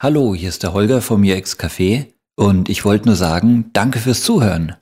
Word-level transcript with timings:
Hallo, 0.00 0.32
hier 0.32 0.48
ist 0.48 0.62
der 0.62 0.74
Holger 0.74 1.02
vom 1.02 1.24
UX 1.24 1.58
Café 1.58 2.06
und 2.36 2.68
ich 2.68 2.84
wollte 2.84 3.06
nur 3.06 3.16
sagen, 3.16 3.70
danke 3.72 3.98
fürs 3.98 4.22
Zuhören. 4.22 4.76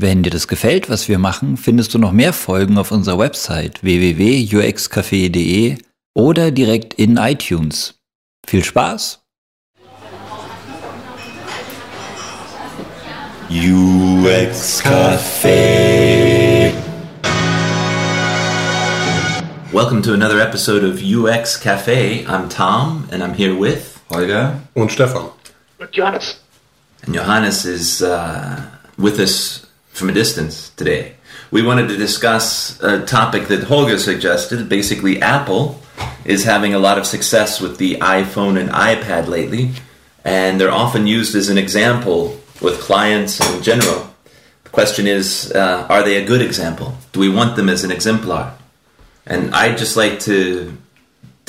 Wenn 0.00 0.22
dir 0.22 0.30
das 0.30 0.48
gefällt, 0.48 0.88
was 0.88 1.10
wir 1.10 1.18
machen, 1.18 1.58
findest 1.58 1.92
du 1.92 1.98
noch 1.98 2.12
mehr 2.12 2.32
Folgen 2.32 2.78
auf 2.78 2.90
unserer 2.90 3.18
Website 3.18 3.82
www.uxcafé.de 3.82 5.76
oder 6.14 6.50
direkt 6.50 6.94
in 6.94 7.18
iTunes. 7.18 8.00
Viel 8.46 8.64
Spaß! 8.64 9.20
UX 13.50 14.82
Café. 14.82 16.72
Welcome 19.70 20.00
to 20.00 20.14
another 20.14 20.40
episode 20.40 20.82
of 20.82 21.02
UX 21.02 21.60
Cafe. 21.60 22.24
I'm 22.26 22.48
Tom, 22.48 23.06
and 23.10 23.22
I'm 23.22 23.34
here 23.34 23.54
with 23.54 23.91
Holger 24.12 24.60
und 24.74 24.92
Stefan. 24.92 25.30
Und 25.78 25.92
Johannes. 25.92 26.40
And 27.04 27.14
Johannes 27.14 27.64
is 27.64 28.02
uh, 28.02 28.60
with 28.96 29.18
us 29.18 29.66
from 29.92 30.10
a 30.10 30.12
distance 30.12 30.70
today. 30.76 31.14
We 31.50 31.62
wanted 31.62 31.88
to 31.88 31.96
discuss 31.96 32.80
a 32.82 33.04
topic 33.04 33.48
that 33.48 33.64
Holger 33.64 33.98
suggested. 33.98 34.68
Basically, 34.68 35.20
Apple 35.20 35.80
is 36.24 36.44
having 36.44 36.74
a 36.74 36.78
lot 36.78 36.98
of 36.98 37.06
success 37.06 37.60
with 37.60 37.78
the 37.78 37.96
iPhone 37.96 38.58
and 38.58 38.70
iPad 38.70 39.26
lately, 39.28 39.72
and 40.24 40.60
they're 40.60 40.70
often 40.70 41.06
used 41.06 41.34
as 41.34 41.48
an 41.48 41.58
example 41.58 42.40
with 42.60 42.80
clients 42.80 43.40
in 43.40 43.62
general. 43.62 44.08
The 44.64 44.70
question 44.70 45.06
is, 45.06 45.52
uh, 45.52 45.86
are 45.90 46.02
they 46.02 46.22
a 46.22 46.24
good 46.24 46.40
example? 46.40 46.96
Do 47.12 47.20
we 47.20 47.28
want 47.28 47.56
them 47.56 47.68
as 47.68 47.84
an 47.84 47.90
exemplar? 47.90 48.54
And 49.26 49.54
I'd 49.54 49.78
just 49.78 49.96
like 49.96 50.20
to 50.20 50.76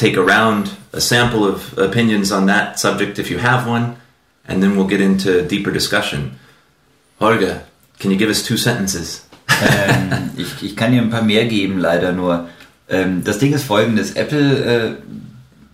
take 0.03 0.17
around 0.17 0.69
a 0.91 0.99
sample 0.99 1.45
of 1.45 1.77
opinions 1.77 2.31
on 2.31 2.45
that 2.47 2.77
subject 2.77 3.19
if 3.19 3.31
you 3.31 3.37
have 3.37 3.65
one, 3.65 3.95
and 4.45 4.61
then 4.61 4.75
we'll 4.75 4.91
get 4.95 4.99
into 4.99 5.41
deeper 5.47 5.71
discussion. 5.71 6.37
Holger, 7.19 7.63
can 7.99 8.11
you 8.11 8.17
give 8.17 8.29
us 8.29 8.43
two 8.43 8.57
sentences? 8.57 9.25
ähm, 9.47 10.31
ich, 10.37 10.61
ich, 10.61 10.75
kann 10.75 10.91
dir 10.91 11.01
ein 11.01 11.09
paar 11.09 11.21
mehr 11.21 11.45
geben, 11.45 11.79
leider 11.79 12.11
nur. 12.11 12.49
Ähm, 12.89 13.23
das 13.23 13.39
Ding 13.39 13.53
ist 13.53 13.63
folgendes: 13.63 14.11
Apple 14.11 14.65
äh, 14.65 14.95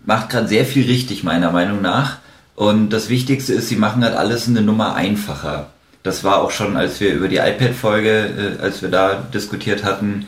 macht 0.05 0.29
gerade 0.29 0.47
sehr 0.47 0.65
viel 0.65 0.85
richtig, 0.85 1.23
meiner 1.23 1.51
Meinung 1.51 1.81
nach. 1.81 2.17
Und 2.55 2.89
das 2.89 3.09
Wichtigste 3.09 3.53
ist, 3.53 3.69
sie 3.69 3.77
machen 3.77 4.03
halt 4.03 4.15
alles 4.15 4.47
eine 4.47 4.61
Nummer 4.61 4.93
einfacher. 4.93 5.71
Das 6.03 6.23
war 6.23 6.41
auch 6.41 6.51
schon, 6.51 6.77
als 6.77 6.99
wir 6.99 7.13
über 7.13 7.29
die 7.29 7.37
iPad-Folge, 7.37 8.57
äh, 8.59 8.61
als 8.61 8.83
wir 8.83 8.89
da 8.89 9.15
diskutiert 9.33 9.83
hatten, 9.83 10.27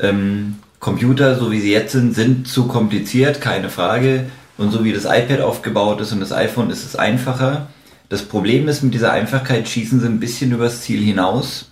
ähm, 0.00 0.56
Computer, 0.80 1.36
so 1.38 1.50
wie 1.50 1.60
sie 1.60 1.72
jetzt 1.72 1.92
sind, 1.92 2.14
sind 2.14 2.48
zu 2.48 2.66
kompliziert, 2.68 3.40
keine 3.40 3.70
Frage. 3.70 4.30
Und 4.56 4.72
so 4.72 4.84
wie 4.84 4.92
das 4.92 5.04
iPad 5.04 5.40
aufgebaut 5.40 6.00
ist 6.00 6.12
und 6.12 6.20
das 6.20 6.32
iPhone 6.32 6.70
ist 6.70 6.84
es 6.84 6.96
einfacher. 6.96 7.68
Das 8.08 8.22
Problem 8.22 8.66
ist, 8.68 8.82
mit 8.82 8.94
dieser 8.94 9.12
Einfachkeit 9.12 9.68
schießen 9.68 10.00
sie 10.00 10.06
ein 10.06 10.20
bisschen 10.20 10.52
übers 10.52 10.82
Ziel 10.82 11.00
hinaus. 11.00 11.70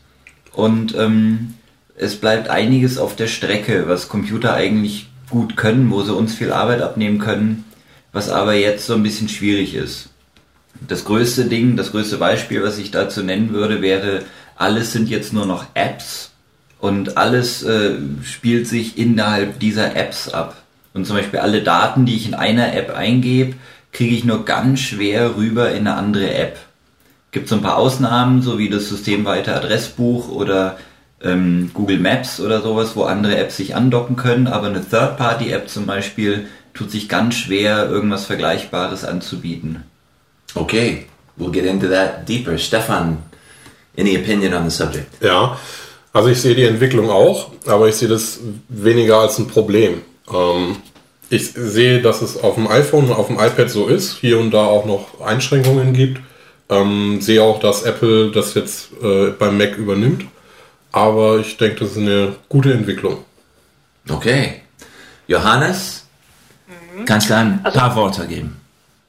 Und 0.53 0.95
ähm, 0.97 1.55
es 1.97 2.17
bleibt 2.17 2.49
einiges 2.49 2.99
auf 2.99 3.17
der 3.17 3.27
Strecke, 3.27 3.89
was 3.89 4.09
Computer 4.09 4.55
eigentlich 4.55 5.09
gut 5.31 5.57
können, 5.57 5.91
wo 5.91 6.03
sie 6.03 6.15
uns 6.15 6.35
viel 6.35 6.53
Arbeit 6.53 6.83
abnehmen 6.83 7.19
können, 7.19 7.65
was 8.13 8.29
aber 8.29 8.55
jetzt 8.55 8.87
so 8.87 8.95
ein 8.95 9.03
bisschen 9.03 9.29
schwierig 9.29 9.75
ist. 9.75 10.11
Das 10.87 11.05
größte 11.05 11.47
Ding, 11.47 11.77
das 11.77 11.91
größte 11.91 12.19
Beispiel, 12.19 12.63
was 12.63 12.79
ich 12.79 12.91
dazu 12.91 13.23
nennen 13.23 13.53
würde, 13.53 13.83
wäre, 13.83 14.23
alles 14.57 14.93
sind 14.93 15.09
jetzt 15.09 15.33
nur 15.33 15.47
noch 15.47 15.67
Apps 15.75 16.31
und 16.81 17.17
alles 17.17 17.63
äh, 17.63 17.97
spielt 18.23 18.67
sich 18.69 18.99
innerhalb 18.99 19.59
dieser 19.61 19.97
Apps 19.97 20.29
ab. 20.29 20.63
Und 20.95 21.07
zum 21.07 21.17
Beispiel 21.17 21.41
alle 21.41 21.63
Daten, 21.63 22.07
die 22.07 22.17
ich 22.17 22.27
in 22.27 22.35
einer 22.35 22.75
App 22.75 22.95
eingebe, 22.95 23.55
kriege 23.93 24.15
ich 24.15 24.25
nur 24.25 24.45
ganz 24.45 24.81
schwer 24.81 25.37
rüber 25.37 25.71
in 25.71 25.87
eine 25.87 25.95
andere 25.95 26.35
App. 26.35 26.59
Gibt 27.33 27.49
so 27.49 27.57
ein 27.57 27.63
paar 27.63 27.77
Ausnahmen, 27.77 28.43
so 28.43 28.59
wie 28.59 28.69
das 28.69 28.89
systemweite 28.89 29.55
Adressbuch 29.55 30.31
oder 30.31 30.79
ähm, 31.23 31.71
Google 31.75 31.99
Maps 31.99 32.41
oder 32.41 32.63
sowas, 32.63 32.95
wo 32.95 33.05
andere 33.05 33.37
Apps 33.37 33.57
sich 33.57 33.75
andocken 33.75 34.17
können, 34.17 34.47
aber 34.47 34.69
eine 34.69 34.87
Third-Party-App 34.87 35.69
zum 35.69 35.87
Beispiel 35.87 36.47
tut 36.75 36.91
sich 36.91 37.09
ganz 37.09 37.35
schwer, 37.35 37.89
irgendwas 37.89 38.27
Vergleichbares 38.27 39.05
anzubieten. 39.05 39.83
Okay, 40.55 41.07
we'll 41.39 41.51
get 41.51 41.65
into 41.65 41.89
that 41.89 42.29
deeper. 42.29 42.59
Stefan, 42.59 43.19
any 43.99 44.17
opinion 44.17 44.55
on 44.55 44.69
the 44.69 44.77
subject? 44.77 45.23
Ja, 45.23 45.59
also 46.17 46.31
ich 46.31 46.41
sehe 46.41 46.55
die 46.55 46.65
Entwicklung 46.65 47.11
auch, 47.11 47.51
aber 47.67 47.89
ich 47.89 47.97
sehe 47.97 48.09
das 48.09 48.41
weniger 48.69 49.19
als 49.19 49.39
ein 49.39 49.49
Problem. 49.49 50.01
Ähm, 50.33 50.77
ich 51.29 51.53
sehe, 51.53 52.01
dass 52.01 52.23
es 52.23 52.43
auf 52.43 52.55
dem 52.55 52.69
iPhone 52.69 53.07
und 53.07 53.13
auf 53.13 53.27
dem 53.27 53.37
iPad 53.37 53.69
so 53.69 53.87
ist, 53.87 54.17
hier 54.17 54.39
und 54.39 54.51
da 54.53 54.65
auch 54.65 54.87
noch 54.87 55.21
Einschränkungen 55.21 55.93
gibt. 55.93 56.23
Ähm, 56.71 57.21
sehe 57.21 57.43
auch, 57.43 57.61
dass 57.61 57.83
Apple 57.83 58.31
das 58.31 58.55
jetzt 58.55 58.93
äh, 59.03 59.27
beim 59.39 59.59
Mac 59.59 59.77
übernimmt. 59.77 60.25
Aber 60.91 61.39
ich 61.39 61.59
denke, 61.59 61.81
das 61.81 61.91
ist 61.91 61.99
eine 61.99 62.37
gute 62.49 62.73
Entwicklung. 62.73 63.19
Okay. 64.09 64.63
Johannes, 65.27 66.07
mhm. 66.67 67.05
kannst 67.05 67.29
du 67.29 67.37
ein 67.37 67.61
also, 67.63 67.79
paar 67.79 67.95
Worte 67.95 68.27
geben? 68.27 68.57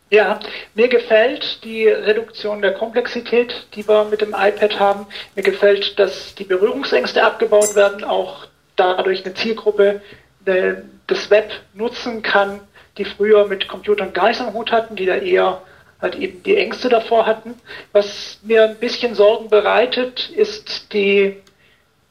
Ja, 0.10 0.40
mir 0.74 0.88
gefällt 0.88 1.64
die 1.66 1.86
Reduktion 1.88 2.62
der 2.62 2.74
Komplexität, 2.74 3.68
die 3.76 3.86
wir 3.88 4.06
mit 4.06 4.22
dem 4.22 4.34
iPad 4.34 4.80
haben. 4.80 5.06
Mir 5.36 5.44
gefällt, 5.44 6.00
dass 6.00 6.34
die 6.36 6.46
Berührungsängste 6.46 7.24
abgebaut 7.24 7.76
werden, 7.76 8.06
auch 8.06 8.48
dadurch 8.78 9.26
eine 9.26 9.34
Zielgruppe 9.34 10.02
eine, 10.46 10.84
das 11.08 11.30
Web 11.30 11.52
nutzen 11.74 12.22
kann, 12.22 12.62
die 12.98 13.06
früher 13.06 13.48
mit 13.48 13.68
Computern 13.68 14.14
gar 14.14 14.30
am 14.40 14.54
Hut 14.54 14.72
hatten, 14.72 14.96
die 14.96 15.06
da 15.06 15.16
eher 15.16 15.62
halt 16.02 16.16
eben 16.16 16.42
die 16.44 16.56
Ängste 16.56 16.90
davor 16.90 17.26
hatten. 17.26 17.56
Was 17.92 18.40
mir 18.44 18.64
ein 18.64 18.78
bisschen 18.78 19.14
Sorgen 19.14 19.50
bereitet, 19.50 20.30
ist 20.30 20.94
die, 20.94 21.38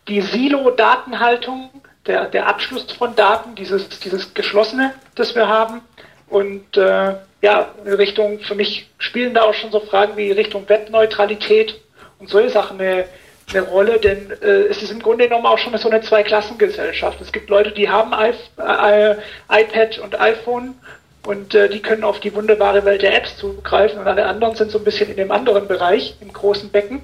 die 0.08 0.20
Silo-Datenhaltung, 0.20 1.70
der, 2.06 2.26
der 2.26 2.46
Abschluss 2.46 2.92
von 2.92 3.16
Daten, 3.16 3.54
dieses, 3.54 3.88
dieses 4.00 4.34
Geschlossene, 4.34 4.94
das 5.14 5.34
wir 5.34 5.48
haben. 5.48 5.80
Und 6.28 6.76
äh, 6.76 7.14
ja, 7.46 7.68
Richtung, 7.86 8.40
für 8.40 8.56
mich 8.56 8.88
spielen 8.98 9.32
da 9.32 9.42
auch 9.42 9.54
schon 9.54 9.70
so 9.70 9.78
Fragen 9.78 10.16
wie 10.16 10.32
Richtung 10.32 10.68
Webneutralität 10.68 11.80
und 12.18 12.28
solche 12.28 12.50
Sachen 12.50 12.80
eine, 12.80 13.04
eine 13.50 13.62
Rolle, 13.62 14.00
denn 14.00 14.32
äh, 14.42 14.66
es 14.68 14.82
ist 14.82 14.90
im 14.90 14.98
Grunde 14.98 15.28
genommen 15.28 15.46
auch 15.46 15.56
schon 15.56 15.78
so 15.78 15.88
eine 15.88 16.00
Zweiklassengesellschaft. 16.00 17.20
Es 17.20 17.30
gibt 17.30 17.48
Leute, 17.48 17.70
die 17.70 17.88
haben 17.88 18.12
I 18.12 18.32
äh, 18.60 19.14
iPad 19.48 20.00
und 20.00 20.20
iPhone 20.20 20.74
und 21.24 21.54
äh, 21.54 21.68
die 21.68 21.78
können 21.80 22.02
auf 22.02 22.18
die 22.18 22.34
wunderbare 22.34 22.84
Welt 22.84 23.02
der 23.02 23.16
Apps 23.16 23.36
zugreifen 23.36 24.00
und 24.00 24.08
alle 24.08 24.26
anderen 24.26 24.56
sind 24.56 24.72
so 24.72 24.78
ein 24.78 24.84
bisschen 24.84 25.08
in 25.08 25.16
dem 25.16 25.30
anderen 25.30 25.68
Bereich, 25.68 26.16
im 26.20 26.32
großen 26.32 26.70
Becken. 26.70 27.00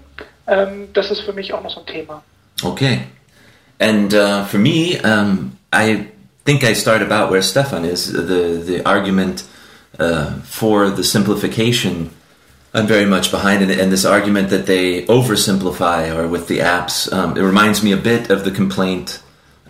Ähm, 0.48 0.88
das 0.92 1.12
ist 1.12 1.20
für 1.20 1.32
mich 1.32 1.52
auch 1.52 1.62
noch 1.62 1.70
so 1.70 1.80
ein 1.80 1.86
Thema. 1.86 2.24
Okay. 2.64 3.02
And 3.78 4.12
uh, 4.12 4.44
for 4.44 4.58
me, 4.58 4.98
um, 5.04 5.56
I 5.72 6.08
think 6.44 6.64
I 6.64 6.74
start 6.74 7.00
about 7.00 7.32
where 7.32 7.42
Stefan 7.42 7.84
is. 7.84 8.06
The, 8.06 8.60
the 8.66 8.84
argument 8.84 9.44
uh, 9.98 10.40
for 10.40 10.90
the 10.90 11.04
simplification. 11.04 12.10
I'm 12.74 12.86
very 12.86 13.04
much 13.04 13.30
behind 13.30 13.62
it, 13.62 13.78
and 13.78 13.92
this 13.92 14.04
argument 14.04 14.48
that 14.50 14.66
they 14.66 15.04
oversimplify 15.04 16.14
or 16.16 16.26
with 16.26 16.48
the 16.48 16.60
apps. 16.60 17.12
Um, 17.12 17.36
it 17.36 17.42
reminds 17.42 17.82
me 17.82 17.92
a 17.92 17.98
bit 17.98 18.30
of 18.30 18.44
the 18.44 18.50
complaint 18.50 19.22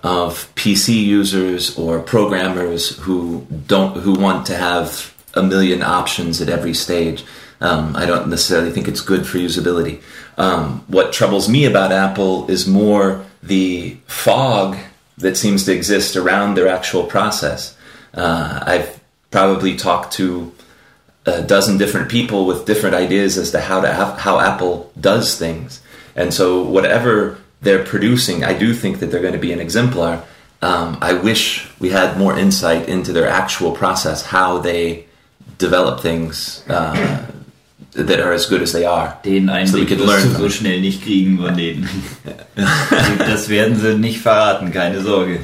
of 0.03 0.53
PC 0.55 1.05
users 1.05 1.77
or 1.77 2.01
programmers 2.01 2.97
who 2.99 3.47
don't 3.67 3.97
who 3.99 4.15
want 4.15 4.47
to 4.47 4.57
have 4.57 5.15
a 5.35 5.43
million 5.43 5.83
options 5.83 6.41
at 6.41 6.49
every 6.49 6.75
stage. 6.75 7.25
Um, 7.61 7.95
I 7.95 8.07
don't 8.07 8.29
necessarily 8.29 8.73
think 8.73 8.89
it's 8.89 9.01
good 9.01 9.27
for 9.27 9.39
usability. 9.39 10.03
Um, 10.37 10.85
what 10.89 11.13
troubles 11.13 11.49
me 11.49 11.65
about 11.65 11.93
Apple 11.93 12.51
is 12.51 12.67
more 12.67 13.25
the 13.43 13.97
fog 14.07 14.77
that 15.19 15.37
seems 15.37 15.65
to 15.65 15.73
exist 15.73 16.17
around 16.17 16.57
their 16.57 16.69
actual 16.69 17.05
process. 17.05 17.77
Uh, 18.15 18.63
I've 18.67 19.02
probably 19.33 19.77
talked 19.77 20.13
to 20.13 20.53
a 21.27 21.43
dozen 21.43 21.79
different 21.79 22.09
people 22.09 22.47
with 22.47 22.67
different 22.67 22.95
ideas 22.95 23.37
as 23.39 23.51
to 23.51 23.61
how 23.61 23.81
to 23.81 23.93
how 23.93 24.39
Apple 24.39 24.93
does 25.01 25.37
things. 25.37 25.81
And 26.15 26.33
so 26.33 26.63
whatever 26.63 27.39
they're 27.61 27.85
producing, 27.85 28.45
I 28.45 28.55
do 28.57 28.75
think 28.75 29.01
that 29.01 29.07
they're 29.07 29.23
going 29.23 29.33
to 29.33 29.41
be 29.41 29.53
an 29.53 29.61
exemplar. 29.61 30.23
Um, 30.61 30.99
I 31.01 31.15
wish 31.15 31.69
we 31.81 31.91
had 31.91 32.19
more 32.19 32.39
insight 32.39 32.89
into 32.89 33.13
their 33.13 33.27
actual 33.27 33.73
process, 33.73 34.27
how 34.27 34.59
they 34.59 35.07
develop 35.59 36.01
things. 36.01 36.65
Uh, 36.69 37.27
that 37.95 38.21
are 38.21 38.33
as 38.33 38.49
good 38.49 38.63
as 38.63 38.73
they 38.73 38.87
are. 38.87 39.19
Den 39.25 39.49
Einblick 39.49 39.91
so 39.91 40.07
wirst 40.07 40.27
du 40.27 40.31
so 40.43 40.49
schnell 40.49 40.81
nicht 40.81 41.03
kriegen 41.05 41.39
von 41.39 41.57
denen. 41.57 41.89
das 43.19 43.49
werden 43.49 43.79
sie 43.79 43.99
nicht 43.99 44.21
verraten, 44.21 44.73
keine 44.73 45.03
Sorge. 45.03 45.41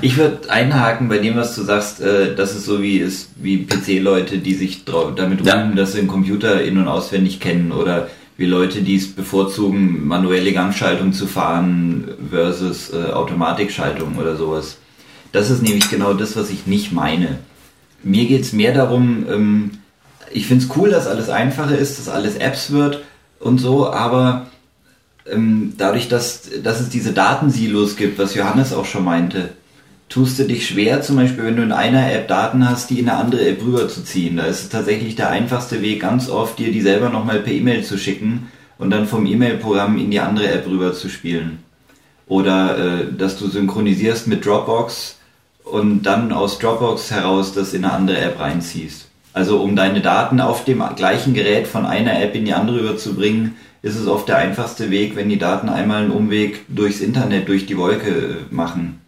Ich 0.00 0.16
würde 0.16 0.50
einhaken 0.50 1.08
bei 1.08 1.18
dem, 1.18 1.36
was 1.36 1.54
du 1.54 1.62
sagst, 1.62 2.00
äh, 2.00 2.34
dass 2.34 2.54
es 2.54 2.64
so 2.64 2.82
wie 2.82 2.98
ist, 2.98 3.30
wie 3.36 3.64
PC-Leute, 3.64 4.38
die 4.38 4.54
sich 4.54 4.84
damit 4.84 5.40
rühmen, 5.40 5.44
ja. 5.44 5.74
dass 5.74 5.92
sie 5.92 5.98
den 5.98 6.08
Computer 6.08 6.62
in- 6.62 6.78
und 6.78 6.88
auswendig 6.88 7.40
kennen 7.40 7.72
oder 7.72 8.08
wie 8.36 8.46
Leute, 8.46 8.82
die 8.82 8.96
es 8.96 9.12
bevorzugen, 9.12 10.06
manuelle 10.06 10.52
Gangschaltung 10.52 11.12
zu 11.12 11.26
fahren 11.26 12.08
versus 12.30 12.92
äh, 12.92 13.12
Automatikschaltung 13.12 14.16
oder 14.16 14.36
sowas. 14.36 14.78
Das 15.32 15.50
ist 15.50 15.62
nämlich 15.62 15.88
genau 15.90 16.14
das, 16.14 16.36
was 16.36 16.50
ich 16.50 16.66
nicht 16.66 16.92
meine. 16.92 17.38
Mir 18.02 18.26
geht 18.26 18.42
es 18.42 18.52
mehr 18.52 18.74
darum, 18.74 19.24
ähm, 19.30 19.70
ich 20.32 20.46
finde 20.46 20.64
es 20.64 20.76
cool, 20.76 20.90
dass 20.90 21.06
alles 21.06 21.28
einfacher 21.28 21.76
ist, 21.76 21.98
dass 21.98 22.08
alles 22.08 22.36
Apps 22.36 22.70
wird 22.70 23.02
und 23.38 23.58
so, 23.58 23.90
aber 23.90 24.46
ähm, 25.30 25.74
dadurch, 25.78 26.08
dass, 26.08 26.48
dass 26.62 26.80
es 26.80 26.88
diese 26.88 27.12
Datensilos 27.12 27.96
gibt, 27.96 28.18
was 28.18 28.34
Johannes 28.34 28.72
auch 28.72 28.84
schon 28.84 29.04
meinte, 29.04 29.50
tust 30.08 30.38
du 30.38 30.44
dich 30.44 30.66
schwer, 30.66 31.00
zum 31.00 31.16
Beispiel, 31.16 31.44
wenn 31.44 31.56
du 31.56 31.62
in 31.62 31.72
einer 31.72 32.12
App 32.12 32.28
Daten 32.28 32.68
hast, 32.68 32.90
die 32.90 33.00
in 33.00 33.08
eine 33.08 33.18
andere 33.18 33.46
App 33.48 33.62
rüberzuziehen. 33.64 34.36
Da 34.36 34.44
ist 34.44 34.62
es 34.62 34.68
tatsächlich 34.68 35.14
der 35.14 35.30
einfachste 35.30 35.80
Weg, 35.80 36.00
ganz 36.00 36.28
oft 36.28 36.58
dir 36.58 36.70
die 36.70 36.82
selber 36.82 37.08
nochmal 37.08 37.40
per 37.40 37.52
E-Mail 37.52 37.82
zu 37.82 37.96
schicken 37.96 38.48
und 38.78 38.90
dann 38.90 39.06
vom 39.06 39.24
E-Mail-Programm 39.24 39.96
in 39.96 40.10
die 40.10 40.20
andere 40.20 40.48
App 40.48 40.66
rüber 40.66 40.92
zu 40.92 41.08
spielen. 41.08 41.60
Oder 42.26 42.78
äh, 42.78 43.12
dass 43.16 43.38
du 43.38 43.48
synchronisierst 43.48 44.26
mit 44.26 44.44
Dropbox 44.44 45.18
und 45.64 46.02
dann 46.02 46.32
aus 46.32 46.58
Dropbox 46.58 47.10
heraus 47.10 47.54
das 47.54 47.72
in 47.72 47.84
eine 47.84 47.94
andere 47.94 48.18
App 48.18 48.38
reinziehst. 48.38 49.06
Also 49.32 49.60
um 49.60 49.76
deine 49.76 50.00
Daten 50.00 50.40
auf 50.40 50.64
dem 50.64 50.82
gleichen 50.96 51.34
Gerät 51.34 51.66
von 51.66 51.86
einer 51.86 52.20
App 52.22 52.34
in 52.34 52.44
die 52.44 52.52
andere 52.52 52.80
rüberzubringen, 52.80 53.56
ist 53.82 53.96
es 53.96 54.06
oft 54.06 54.28
der 54.28 54.38
einfachste 54.38 54.90
Weg, 54.90 55.16
wenn 55.16 55.28
die 55.28 55.38
Daten 55.38 55.68
einmal 55.68 56.02
einen 56.02 56.12
Umweg 56.12 56.64
durchs 56.68 57.00
Internet, 57.00 57.48
durch 57.48 57.66
die 57.66 57.76
Wolke 57.76 58.10
äh, 58.10 58.54
machen. 58.54 59.00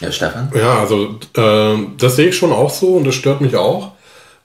Ja, 0.00 0.10
Stefan? 0.10 0.50
Ja, 0.54 0.80
also 0.80 1.18
äh, 1.36 1.86
das 1.98 2.16
sehe 2.16 2.28
ich 2.28 2.36
schon 2.36 2.52
auch 2.52 2.70
so 2.70 2.96
und 2.96 3.06
das 3.06 3.14
stört 3.14 3.40
mich 3.40 3.56
auch. 3.56 3.92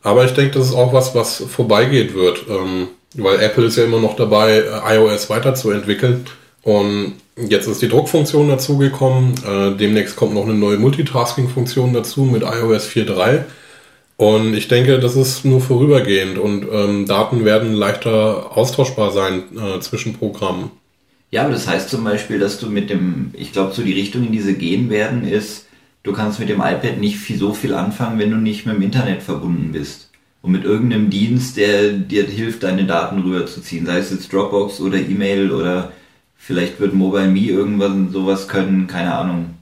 Aber 0.03 0.24
ich 0.24 0.31
denke, 0.31 0.57
das 0.57 0.68
ist 0.68 0.75
auch 0.75 0.94
was, 0.94 1.15
was 1.15 1.44
vorbeigeht 1.50 2.13
wird. 2.13 2.45
Ähm, 2.47 2.89
weil 3.15 3.39
Apple 3.39 3.65
ist 3.65 3.77
ja 3.77 3.83
immer 3.83 4.00
noch 4.00 4.15
dabei, 4.15 4.63
iOS 4.88 5.30
weiterzuentwickeln. 5.30 6.25
Und 6.63 7.15
jetzt 7.35 7.68
ist 7.68 7.81
die 7.81 7.89
Druckfunktion 7.89 8.47
dazugekommen. 8.47 9.33
Äh, 9.45 9.77
demnächst 9.77 10.15
kommt 10.15 10.33
noch 10.33 10.44
eine 10.44 10.53
neue 10.53 10.77
Multitasking-Funktion 10.77 11.94
dazu 11.94 12.21
mit 12.21 12.44
iOS 12.44 12.88
4.3. 12.88 13.44
Und 14.17 14.55
ich 14.55 14.67
denke, 14.67 14.99
das 14.99 15.15
ist 15.15 15.45
nur 15.45 15.61
vorübergehend 15.61 16.39
und 16.39 16.65
ähm, 16.71 17.05
Daten 17.05 17.45
werden 17.45 17.73
leichter 17.73 18.57
austauschbar 18.57 19.11
sein 19.11 19.43
äh, 19.55 19.79
zwischen 19.79 20.15
Programmen. 20.15 20.71
Ja, 21.29 21.43
aber 21.43 21.51
das 21.51 21.67
heißt 21.67 21.89
zum 21.89 22.03
Beispiel, 22.03 22.39
dass 22.39 22.59
du 22.59 22.67
mit 22.67 22.89
dem, 22.89 23.31
ich 23.33 23.51
glaube, 23.51 23.73
so 23.73 23.83
die 23.83 23.93
Richtung, 23.93 24.25
in 24.25 24.31
die 24.31 24.41
sie 24.41 24.55
gehen 24.55 24.89
werden, 24.89 25.27
ist, 25.27 25.67
du 26.01 26.13
kannst 26.13 26.39
mit 26.39 26.49
dem 26.49 26.61
iPad 26.61 26.97
nicht 26.99 27.17
viel, 27.17 27.37
so 27.37 27.53
viel 27.53 27.75
anfangen, 27.75 28.17
wenn 28.17 28.31
du 28.31 28.37
nicht 28.37 28.65
mit 28.65 28.75
dem 28.75 28.81
Internet 28.81 29.21
verbunden 29.21 29.71
bist. 29.71 30.09
Und 30.41 30.51
mit 30.51 30.63
irgendeinem 30.63 31.09
Dienst, 31.09 31.57
der 31.57 31.91
dir 31.91 32.23
hilft, 32.25 32.63
deine 32.63 32.85
Daten 32.85 33.19
rüberzuziehen. 33.19 33.85
Sei 33.85 33.97
es 33.97 34.11
jetzt 34.11 34.31
Dropbox 34.31 34.79
oder 34.79 34.97
E-Mail 34.97 35.51
oder 35.51 35.91
vielleicht 36.37 36.79
wird 36.79 36.93
MobileMe 36.93 37.39
irgendwas 37.39 37.91
sowas 38.13 38.47
können, 38.47 38.87
keine 38.87 39.13
Ahnung. 39.13 39.55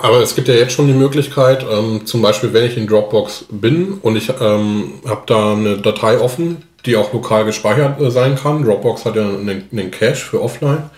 Aber 0.00 0.20
es 0.20 0.36
gibt 0.36 0.46
ja 0.46 0.54
jetzt 0.54 0.72
schon 0.72 0.86
die 0.86 0.92
Möglichkeit, 0.92 1.66
ähm, 1.68 2.06
zum 2.06 2.22
Beispiel, 2.22 2.52
wenn 2.52 2.64
ich 2.64 2.76
in 2.76 2.86
Dropbox 2.86 3.46
bin 3.50 3.94
und 4.00 4.14
ich 4.14 4.30
ähm, 4.40 4.92
habe 5.04 5.22
da 5.26 5.52
eine 5.52 5.78
Datei 5.78 6.20
offen, 6.20 6.58
die 6.86 6.96
auch 6.96 7.12
lokal 7.12 7.44
gespeichert 7.44 8.00
äh, 8.00 8.10
sein 8.10 8.36
kann. 8.36 8.62
Dropbox 8.62 9.04
hat 9.04 9.16
ja 9.16 9.24
einen, 9.24 9.64
einen 9.72 9.90
Cache 9.90 10.14
für 10.14 10.40
offline. 10.40 10.88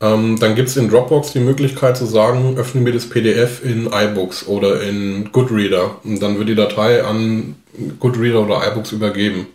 Ähm, 0.00 0.38
dann 0.38 0.54
gibt 0.54 0.68
es 0.68 0.76
in 0.76 0.88
Dropbox 0.88 1.32
die 1.32 1.40
Möglichkeit 1.40 1.96
zu 1.96 2.06
sagen, 2.06 2.56
öffne 2.56 2.82
mir 2.82 2.92
das 2.92 3.08
PDF 3.08 3.64
in 3.64 3.86
iBooks 3.86 4.46
oder 4.46 4.80
in 4.80 5.32
Goodreader. 5.32 5.96
Und 6.04 6.22
dann 6.22 6.38
wird 6.38 6.48
die 6.48 6.54
Datei 6.54 7.02
an 7.02 7.56
Goodreader 7.98 8.42
oder 8.42 8.64
iBooks 8.70 8.92
übergeben. 8.92 9.48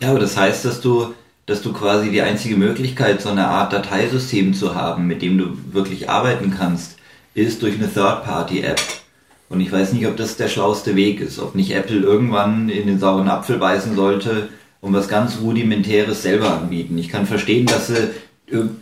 Ja, 0.00 0.10
aber 0.10 0.18
das 0.18 0.38
heißt, 0.38 0.64
dass 0.64 0.80
du, 0.80 1.12
dass 1.44 1.60
du 1.60 1.74
quasi 1.74 2.10
die 2.10 2.22
einzige 2.22 2.56
Möglichkeit, 2.56 3.20
so 3.20 3.28
eine 3.28 3.48
Art 3.48 3.74
Dateisystem 3.74 4.54
zu 4.54 4.74
haben, 4.74 5.06
mit 5.06 5.20
dem 5.20 5.36
du 5.36 5.58
wirklich 5.72 6.08
arbeiten 6.08 6.54
kannst, 6.56 6.96
ist 7.34 7.62
durch 7.62 7.74
eine 7.74 7.92
Third-Party-App. 7.92 8.80
Und 9.48 9.60
ich 9.60 9.72
weiß 9.72 9.92
nicht, 9.92 10.06
ob 10.06 10.16
das 10.16 10.36
der 10.36 10.48
schlauste 10.48 10.94
Weg 10.94 11.20
ist, 11.20 11.38
ob 11.40 11.54
nicht 11.54 11.72
Apple 11.72 12.00
irgendwann 12.00 12.68
in 12.68 12.86
den 12.86 13.00
sauren 13.00 13.28
Apfel 13.28 13.58
beißen 13.58 13.96
sollte 13.96 14.48
und 14.80 14.92
was 14.92 15.08
ganz 15.08 15.38
Rudimentäres 15.40 16.22
selber 16.22 16.52
anbieten. 16.52 16.96
Ich 16.98 17.08
kann 17.08 17.26
verstehen, 17.26 17.66
dass 17.66 17.88
sie 17.88 18.10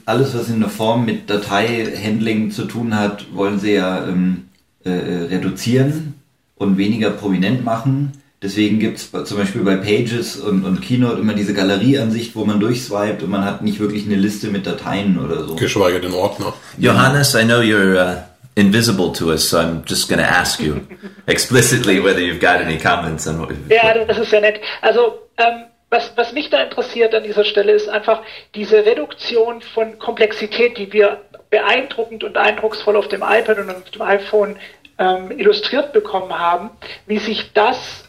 alles, 0.04 0.34
was 0.34 0.48
in 0.48 0.60
der 0.60 0.68
Form 0.68 1.04
mit 1.04 1.28
Dateihandling 1.28 2.50
zu 2.50 2.64
tun 2.64 2.94
hat, 2.94 3.26
wollen 3.34 3.58
sie 3.58 3.72
ja 3.72 4.06
ähm, 4.06 4.48
äh, 4.84 4.90
reduzieren 4.90 6.14
und 6.56 6.78
weniger 6.78 7.10
prominent 7.10 7.64
machen. 7.64 8.12
Deswegen 8.40 8.78
gibt 8.78 8.98
es 8.98 9.10
zum 9.10 9.36
Beispiel 9.36 9.62
bei 9.62 9.76
Pages 9.76 10.36
und, 10.36 10.64
und 10.64 10.80
Keynote 10.80 11.20
immer 11.20 11.34
diese 11.34 11.54
Galerieansicht, 11.54 12.36
wo 12.36 12.44
man 12.44 12.60
durchswiped 12.60 13.22
und 13.24 13.30
man 13.30 13.44
hat 13.44 13.62
nicht 13.62 13.80
wirklich 13.80 14.06
eine 14.06 14.14
Liste 14.14 14.48
mit 14.48 14.64
Dateien 14.64 15.18
oder 15.18 15.44
so. 15.44 15.56
Geschweige 15.56 16.00
denn 16.00 16.12
Ordner. 16.12 16.54
Johannes, 16.78 17.34
I 17.34 17.42
know 17.42 17.60
you're 17.60 17.96
uh, 17.96 18.22
invisible 18.58 19.12
to 19.12 19.30
us, 19.32 19.48
so 19.48 19.58
I'm 19.58 19.84
just 19.84 20.08
going 20.08 20.18
to 20.18 20.28
ask 20.28 20.60
you 20.60 20.86
explicitly 21.26 22.00
whether 22.00 22.20
you've 22.20 22.40
got 22.40 22.60
any 22.60 22.78
comments 22.78 23.26
on 23.26 23.40
what 23.40 23.50
Ja, 23.70 24.04
das 24.04 24.18
ist 24.18 24.32
ja 24.32 24.40
nett. 24.40 24.60
Also, 24.82 25.20
ähm, 25.36 25.64
was, 25.90 26.12
was 26.16 26.32
mich 26.32 26.50
da 26.50 26.62
interessiert 26.62 27.14
an 27.14 27.22
dieser 27.22 27.44
Stelle 27.44 27.72
ist 27.72 27.88
einfach 27.88 28.22
diese 28.54 28.84
Reduktion 28.84 29.62
von 29.62 29.98
Komplexität, 29.98 30.76
die 30.76 30.92
wir 30.92 31.22
beeindruckend 31.50 32.24
und 32.24 32.36
eindrucksvoll 32.36 32.96
auf 32.96 33.08
dem 33.08 33.22
iPad 33.22 33.58
und 33.58 33.70
auf 33.70 33.90
dem 33.90 34.02
iPhone 34.02 34.56
ähm, 34.98 35.30
illustriert 35.30 35.94
bekommen 35.94 36.38
haben, 36.38 36.70
wie 37.06 37.18
sich 37.18 37.52
das 37.54 38.04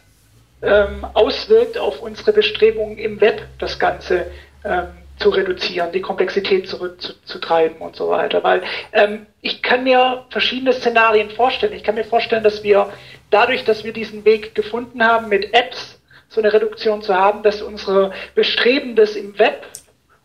ähm, 0.62 1.06
auswirkt 1.14 1.78
auf 1.78 2.02
unsere 2.02 2.34
Bestrebungen 2.34 2.98
im 2.98 3.22
Web, 3.22 3.48
das 3.60 3.80
Ganze 3.80 4.26
ähm, 4.66 4.88
zu 5.20 5.30
reduzieren, 5.30 5.92
die 5.92 6.02
Komplexität 6.02 6.68
zurückzutreiben 6.68 7.78
und 7.78 7.96
so 7.96 8.10
weiter. 8.10 8.44
Weil 8.44 8.64
ähm, 8.94 9.26
ich 9.42 9.62
kann 9.62 9.84
mir 9.84 10.26
verschiedene 10.30 10.74
Szenarien 10.74 11.30
vorstellen. 11.30 11.74
Ich 11.74 11.84
kann 11.84 11.96
mir 11.96 12.06
vorstellen, 12.06 12.44
dass 12.44 12.64
wir 12.64 12.92
dadurch, 13.30 13.66
dass 13.66 13.84
wir 13.84 13.94
diesen 13.94 14.26
Weg 14.26 14.56
gefunden 14.56 15.04
haben, 15.04 15.30
mit 15.30 15.54
Apps 15.54 16.00
so 16.30 16.42
eine 16.42 16.54
Reduktion 16.54 17.02
zu 17.02 17.16
haben, 17.16 17.44
dass 17.44 17.62
unsere 17.62 18.14
Bestreben, 18.36 18.96
das 18.96 19.16
im 19.16 19.38
Web 19.38 19.66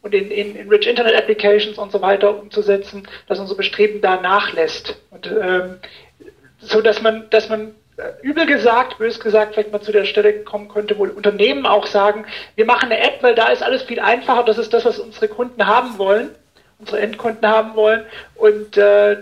und 0.03 0.15
in, 0.15 0.31
in, 0.31 0.55
in 0.55 0.69
Rich 0.69 0.87
Internet 0.87 1.17
Applications 1.17 1.79
und 1.79 1.91
so 1.91 2.01
weiter 2.03 2.39
umzusetzen, 2.39 3.09
dass 3.27 3.41
unser 3.41 3.55
Bestreben 3.55 4.01
da 4.01 4.21
nachlässt. 4.21 5.01
Und 5.11 5.27
ähm, 5.27 5.79
so 6.59 6.81
dass 6.83 7.03
man, 7.03 7.29
dass 7.31 7.49
man 7.49 7.75
übel 8.23 8.47
gesagt, 8.47 8.99
bös 8.99 9.21
gesagt, 9.21 9.55
vielleicht 9.55 9.73
mal 9.73 9.81
zu 9.81 9.93
der 9.93 10.05
Stelle 10.05 10.41
kommen 10.41 10.69
könnte, 10.69 10.99
wo 10.99 11.05
Unternehmen 11.05 11.67
auch 11.67 11.87
sagen, 11.87 12.25
wir 12.57 12.65
machen 12.65 12.91
eine 12.91 13.01
App, 13.01 13.23
weil 13.23 13.35
da 13.35 13.49
ist 13.49 13.63
alles 13.63 13.83
viel 13.83 14.01
einfacher, 14.01 14.45
das 14.45 14.59
ist 14.59 14.73
das, 14.73 14.85
was 14.85 14.99
unsere 14.99 15.29
Kunden 15.29 15.67
haben 15.67 15.99
wollen, 15.99 16.31
unsere 16.79 17.01
Endkunden 17.01 17.49
haben 17.49 17.75
wollen 17.77 18.05
und 18.35 18.77
äh, 18.77 19.17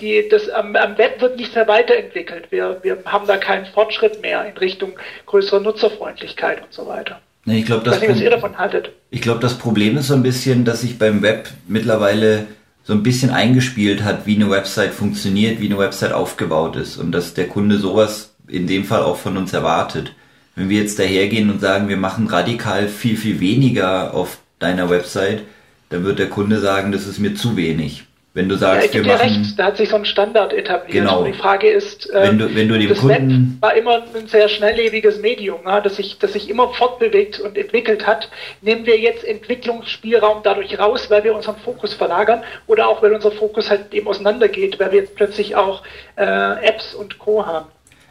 die, 0.00 0.28
das, 0.28 0.48
am, 0.48 0.74
am 0.76 0.98
Web 0.98 1.20
wird 1.20 1.36
nicht 1.36 1.54
mehr 1.54 1.68
weiterentwickelt. 1.68 2.50
Wir, 2.50 2.80
wir 2.82 2.98
haben 3.04 3.26
da 3.26 3.36
keinen 3.36 3.66
Fortschritt 3.66 4.22
mehr 4.22 4.44
in 4.44 4.56
Richtung 4.56 4.92
größerer 5.26 5.60
Nutzerfreundlichkeit 5.60 6.62
und 6.62 6.72
so 6.72 6.86
weiter. 6.86 7.20
Ich 7.46 7.66
glaube, 7.66 7.84
das, 7.84 8.00
nicht, 8.00 8.10
was 8.10 8.20
ihr 8.20 8.30
davon 8.30 8.58
haltet. 8.58 8.90
Ich 9.10 9.20
glaube, 9.20 9.40
das 9.40 9.58
Problem 9.58 9.96
ist 9.98 10.08
so 10.08 10.14
ein 10.14 10.22
bisschen, 10.22 10.64
dass 10.64 10.80
sich 10.80 10.98
beim 10.98 11.22
Web 11.22 11.48
mittlerweile 11.68 12.46
so 12.84 12.92
ein 12.92 13.02
bisschen 13.02 13.30
eingespielt 13.30 14.04
hat, 14.04 14.26
wie 14.26 14.36
eine 14.36 14.50
Website 14.50 14.92
funktioniert, 14.92 15.60
wie 15.60 15.66
eine 15.66 15.78
Website 15.78 16.12
aufgebaut 16.12 16.76
ist 16.76 16.98
und 16.98 17.12
dass 17.12 17.34
der 17.34 17.48
Kunde 17.48 17.78
sowas 17.78 18.34
in 18.46 18.66
dem 18.66 18.84
Fall 18.84 19.02
auch 19.02 19.16
von 19.16 19.36
uns 19.38 19.52
erwartet. 19.54 20.12
Wenn 20.54 20.68
wir 20.68 20.80
jetzt 20.80 20.98
dahergehen 20.98 21.50
und 21.50 21.60
sagen, 21.60 21.88
wir 21.88 21.96
machen 21.96 22.26
radikal 22.26 22.88
viel, 22.88 23.16
viel 23.16 23.40
weniger 23.40 24.14
auf 24.14 24.38
deiner 24.58 24.90
Website, 24.90 25.42
dann 25.88 26.04
wird 26.04 26.18
der 26.18 26.28
Kunde 26.28 26.60
sagen, 26.60 26.92
das 26.92 27.06
ist 27.06 27.18
mir 27.18 27.34
zu 27.34 27.56
wenig. 27.56 28.04
Wenn 28.34 28.48
du 28.48 28.56
sagst, 28.56 28.92
ja, 28.92 29.04
wir 29.04 29.12
machen. 29.12 29.28
Recht, 29.28 29.58
da 29.60 29.66
hat 29.66 29.76
sich 29.76 29.90
so 29.90 29.96
ein 29.96 30.04
Standard 30.04 30.52
etabliert. 30.52 30.90
Genau. 30.90 31.20
Und 31.20 31.26
die 31.26 31.38
Frage 31.38 31.70
ist, 31.70 32.10
äh, 32.10 32.22
wenn 32.22 32.38
du, 32.38 32.52
wenn 32.52 32.68
du 32.68 32.76
dem 32.76 32.88
das 32.88 32.98
Kunden 32.98 33.58
Web 33.60 33.62
war 33.62 33.76
immer 33.76 34.02
ein 34.12 34.26
sehr 34.26 34.48
schnelllebiges 34.48 35.20
Medium, 35.20 35.60
ja, 35.64 35.80
das, 35.80 35.94
sich, 35.94 36.18
das 36.18 36.32
sich 36.32 36.50
immer 36.50 36.70
fortbewegt 36.70 37.38
und 37.38 37.56
entwickelt 37.56 38.08
hat. 38.08 38.28
Nehmen 38.60 38.86
wir 38.86 38.98
jetzt 38.98 39.22
Entwicklungsspielraum 39.22 40.40
dadurch 40.42 40.76
raus, 40.80 41.06
weil 41.10 41.22
wir 41.22 41.32
unseren 41.32 41.54
Fokus 41.58 41.94
verlagern 41.94 42.42
oder 42.66 42.88
auch 42.88 43.04
weil 43.04 43.12
unser 43.12 43.30
Fokus 43.30 43.70
halt 43.70 43.94
eben 43.94 44.08
auseinandergeht, 44.08 44.80
weil 44.80 44.90
wir 44.90 44.98
jetzt 44.98 45.14
plötzlich 45.14 45.54
auch 45.54 45.84
äh, 46.16 46.24
Apps 46.24 46.92
und 46.92 47.20
Co. 47.20 47.46
haben? 47.46 47.66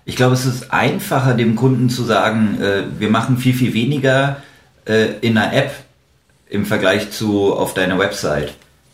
Ich 0.06 0.16
glaube, 0.16 0.36
es 0.36 0.46
ist 0.46 0.72
einfacher, 0.72 1.34
dem 1.34 1.58
Kunden 1.58 1.90
zu 1.90 2.04
sagen, 2.04 2.62
äh, 2.62 2.84
wir 2.98 3.10
machen 3.10 3.38
viel, 3.38 3.54
viel 3.54 3.74
weniger 3.74 4.38
äh, 4.86 5.08
in 5.20 5.38
einer 5.38 5.54
App 5.54 5.72
im 6.50 6.66
Vergleich 6.66 7.12
zu 7.12 7.54
auf 7.54 7.74
deiner 7.74 8.00
Website. 8.00 8.54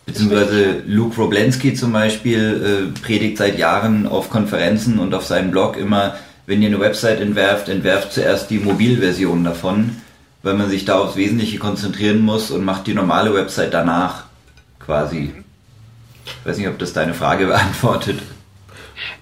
Beziehungsweise 0.10 0.82
Luke 0.88 1.22
Roblensky 1.22 1.76
zum 1.76 1.94
Beispiel 1.94 2.92
äh, 2.96 3.00
predigt 3.00 3.38
seit 3.38 3.60
Jahren 3.60 4.08
auf 4.08 4.32
Konferenzen 4.32 4.98
und 4.98 5.14
auf 5.14 5.24
seinem 5.24 5.52
Blog 5.52 5.78
immer, 5.78 6.16
wenn 6.48 6.64
ihr 6.64 6.70
eine 6.70 6.80
Website 6.80 7.22
entwerft, 7.22 7.70
entwerft 7.70 8.12
zuerst 8.14 8.50
die 8.50 8.58
Mobilversion 8.58 9.44
davon, 9.44 10.02
weil 10.42 10.56
man 10.56 10.68
sich 10.68 10.84
da 10.84 10.98
aufs 10.98 11.16
Wesentliche 11.16 11.60
konzentrieren 11.60 12.22
muss 12.22 12.50
und 12.50 12.66
macht 12.66 12.88
die 12.88 12.96
normale 12.96 13.36
Website 13.36 13.72
danach 13.72 14.24
quasi. 14.80 15.32
Ich 16.26 16.46
weiß 16.46 16.58
nicht, 16.58 16.70
ob 16.70 16.80
das 16.80 16.92
deine 16.94 17.14
Frage 17.14 17.46
beantwortet. 17.46 18.20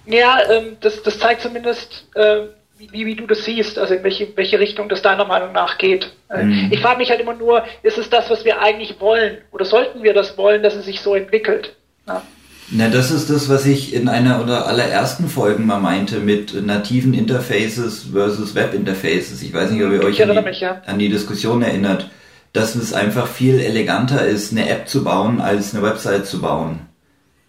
Ja, 0.06 0.38
ähm, 0.50 0.78
das, 0.80 1.02
das 1.02 1.18
zeigt 1.18 1.42
zumindest, 1.42 2.06
äh, 2.14 2.46
wie, 2.78 3.06
wie 3.06 3.14
du 3.14 3.26
das 3.26 3.44
siehst, 3.44 3.78
also 3.78 3.94
in 3.94 4.02
welche, 4.04 4.28
welche 4.36 4.58
Richtung 4.58 4.88
das 4.88 5.02
deiner 5.02 5.24
Meinung 5.24 5.52
nach 5.52 5.78
geht. 5.78 6.12
Äh, 6.28 6.44
Mhm. 6.44 6.68
Ich 6.70 6.80
frage 6.80 6.98
mich 6.98 7.10
halt 7.10 7.20
immer 7.20 7.34
nur, 7.34 7.64
ist 7.82 7.98
es 7.98 8.10
das, 8.10 8.30
was 8.30 8.44
wir 8.44 8.60
eigentlich 8.60 9.00
wollen? 9.00 9.38
Oder 9.50 9.64
sollten 9.64 10.02
wir 10.02 10.14
das 10.14 10.38
wollen, 10.38 10.62
dass 10.62 10.74
es 10.74 10.84
sich 10.84 11.00
so 11.00 11.14
entwickelt? 11.14 11.74
Ja. 12.06 12.22
Na, 12.70 12.88
das 12.88 13.10
ist 13.10 13.30
das, 13.30 13.48
was 13.48 13.64
ich 13.64 13.94
in 13.94 14.08
einer 14.08 14.42
oder 14.42 14.66
allerersten 14.66 15.28
Folgen 15.28 15.66
mal 15.66 15.80
meinte 15.80 16.18
mit 16.20 16.54
nativen 16.66 17.14
Interfaces 17.14 18.08
versus 18.12 18.54
Web-Interfaces. 18.54 19.42
Ich 19.42 19.54
weiß 19.54 19.70
nicht, 19.70 19.82
ob 19.82 19.92
ihr 19.92 20.04
euch 20.04 20.22
an 20.22 20.34
die, 20.34 20.42
mich, 20.42 20.60
ja. 20.60 20.82
an 20.84 20.98
die 20.98 21.08
Diskussion 21.08 21.62
erinnert, 21.62 22.10
dass 22.52 22.74
es 22.74 22.92
einfach 22.92 23.26
viel 23.26 23.58
eleganter 23.58 24.26
ist, 24.26 24.52
eine 24.52 24.68
App 24.68 24.86
zu 24.86 25.02
bauen, 25.02 25.40
als 25.40 25.74
eine 25.74 25.82
Website 25.82 26.26
zu 26.26 26.40
bauen. 26.42 26.80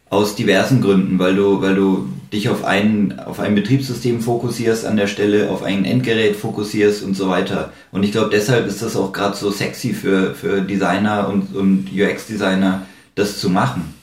Aus 0.09 0.35
diversen 0.35 0.81
Gründen, 0.81 1.19
weil 1.19 1.35
du, 1.35 1.61
weil 1.61 1.75
du 1.75 2.07
dich 2.33 2.49
auf 2.49 2.63
ein, 2.63 3.19
auf 3.19 3.39
ein 3.39 3.55
Betriebssystem 3.55 4.21
fokussierst 4.21 4.85
an 4.85 4.97
der 4.97 5.07
Stelle, 5.07 5.49
auf 5.49 5.63
ein 5.63 5.85
Endgerät 5.85 6.35
fokussierst 6.35 7.03
und 7.03 7.15
so 7.15 7.29
weiter. 7.29 7.73
Und 7.91 8.03
ich 8.03 8.11
glaube, 8.11 8.29
deshalb 8.31 8.67
ist 8.67 8.81
das 8.81 8.95
auch 8.95 9.11
gerade 9.11 9.35
so 9.35 9.51
sexy 9.51 9.93
für, 9.93 10.35
für 10.35 10.61
Designer 10.61 11.27
und, 11.27 11.55
und 11.55 11.89
UX-Designer, 11.91 12.85
das 13.15 13.39
zu 13.39 13.49
machen. 13.49 13.98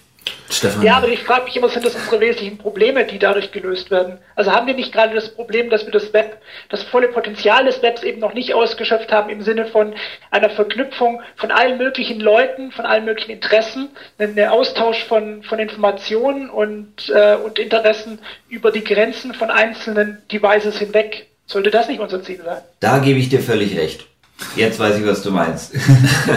Stefan? 0.49 0.83
Ja, 0.83 0.97
aber 0.97 1.09
ich 1.09 1.23
frage 1.23 1.45
mich 1.45 1.57
immer, 1.57 1.69
sind 1.69 1.85
das 1.85 1.95
unsere 1.95 2.21
wesentlichen 2.21 2.59
Probleme, 2.59 3.05
die 3.05 3.19
dadurch 3.19 3.53
gelöst 3.53 3.91
werden? 3.91 4.19
Also 4.35 4.53
haben 4.53 4.67
wir 4.67 4.75
nicht 4.75 4.93
gerade 4.93 5.15
das 5.15 5.29
Problem, 5.31 5.71
dass 5.71 5.85
wir 5.85 5.93
das 5.93 6.13
Web, 6.13 6.41
das 6.69 6.83
volle 6.85 7.09
Potenzial 7.09 7.65
des 7.65 7.83
Webs 7.83 8.03
eben 8.03 8.21
noch 8.21 8.35
nicht 8.35 8.55
ausgeschöpft 8.55 9.11
haben 9.13 9.29
im 9.31 9.43
Sinne 9.43 9.67
von 9.67 9.95
einer 10.31 10.51
Verknüpfung 10.51 11.21
von 11.37 11.51
allen 11.51 11.79
möglichen 11.79 12.21
Leuten, 12.21 12.71
von 12.73 12.87
allen 12.87 13.05
möglichen 13.05 13.33
Interessen, 13.33 13.89
einen 14.19 14.39
Austausch 14.49 15.05
von, 15.05 15.43
von 15.43 15.59
Informationen 15.59 16.49
und, 16.49 17.09
äh, 17.09 17.37
und 17.37 17.59
Interessen 17.59 18.21
über 18.49 18.71
die 18.71 18.85
Grenzen 18.85 19.35
von 19.35 19.51
einzelnen 19.51 20.23
Devices 20.31 20.79
hinweg. 20.79 21.27
Sollte 21.47 21.71
das 21.71 21.89
nicht 21.89 22.01
unser 22.01 22.23
Ziel 22.23 22.41
sein? 22.45 22.59
Da 22.81 22.99
gebe 22.99 23.19
ich 23.19 23.29
dir 23.29 23.41
völlig 23.41 23.77
recht. 23.77 24.07
Jetzt 24.55 24.79
weiß 24.79 24.99
ich, 24.99 25.07
was 25.07 25.23
du 25.23 25.31
meinst. 25.31 25.75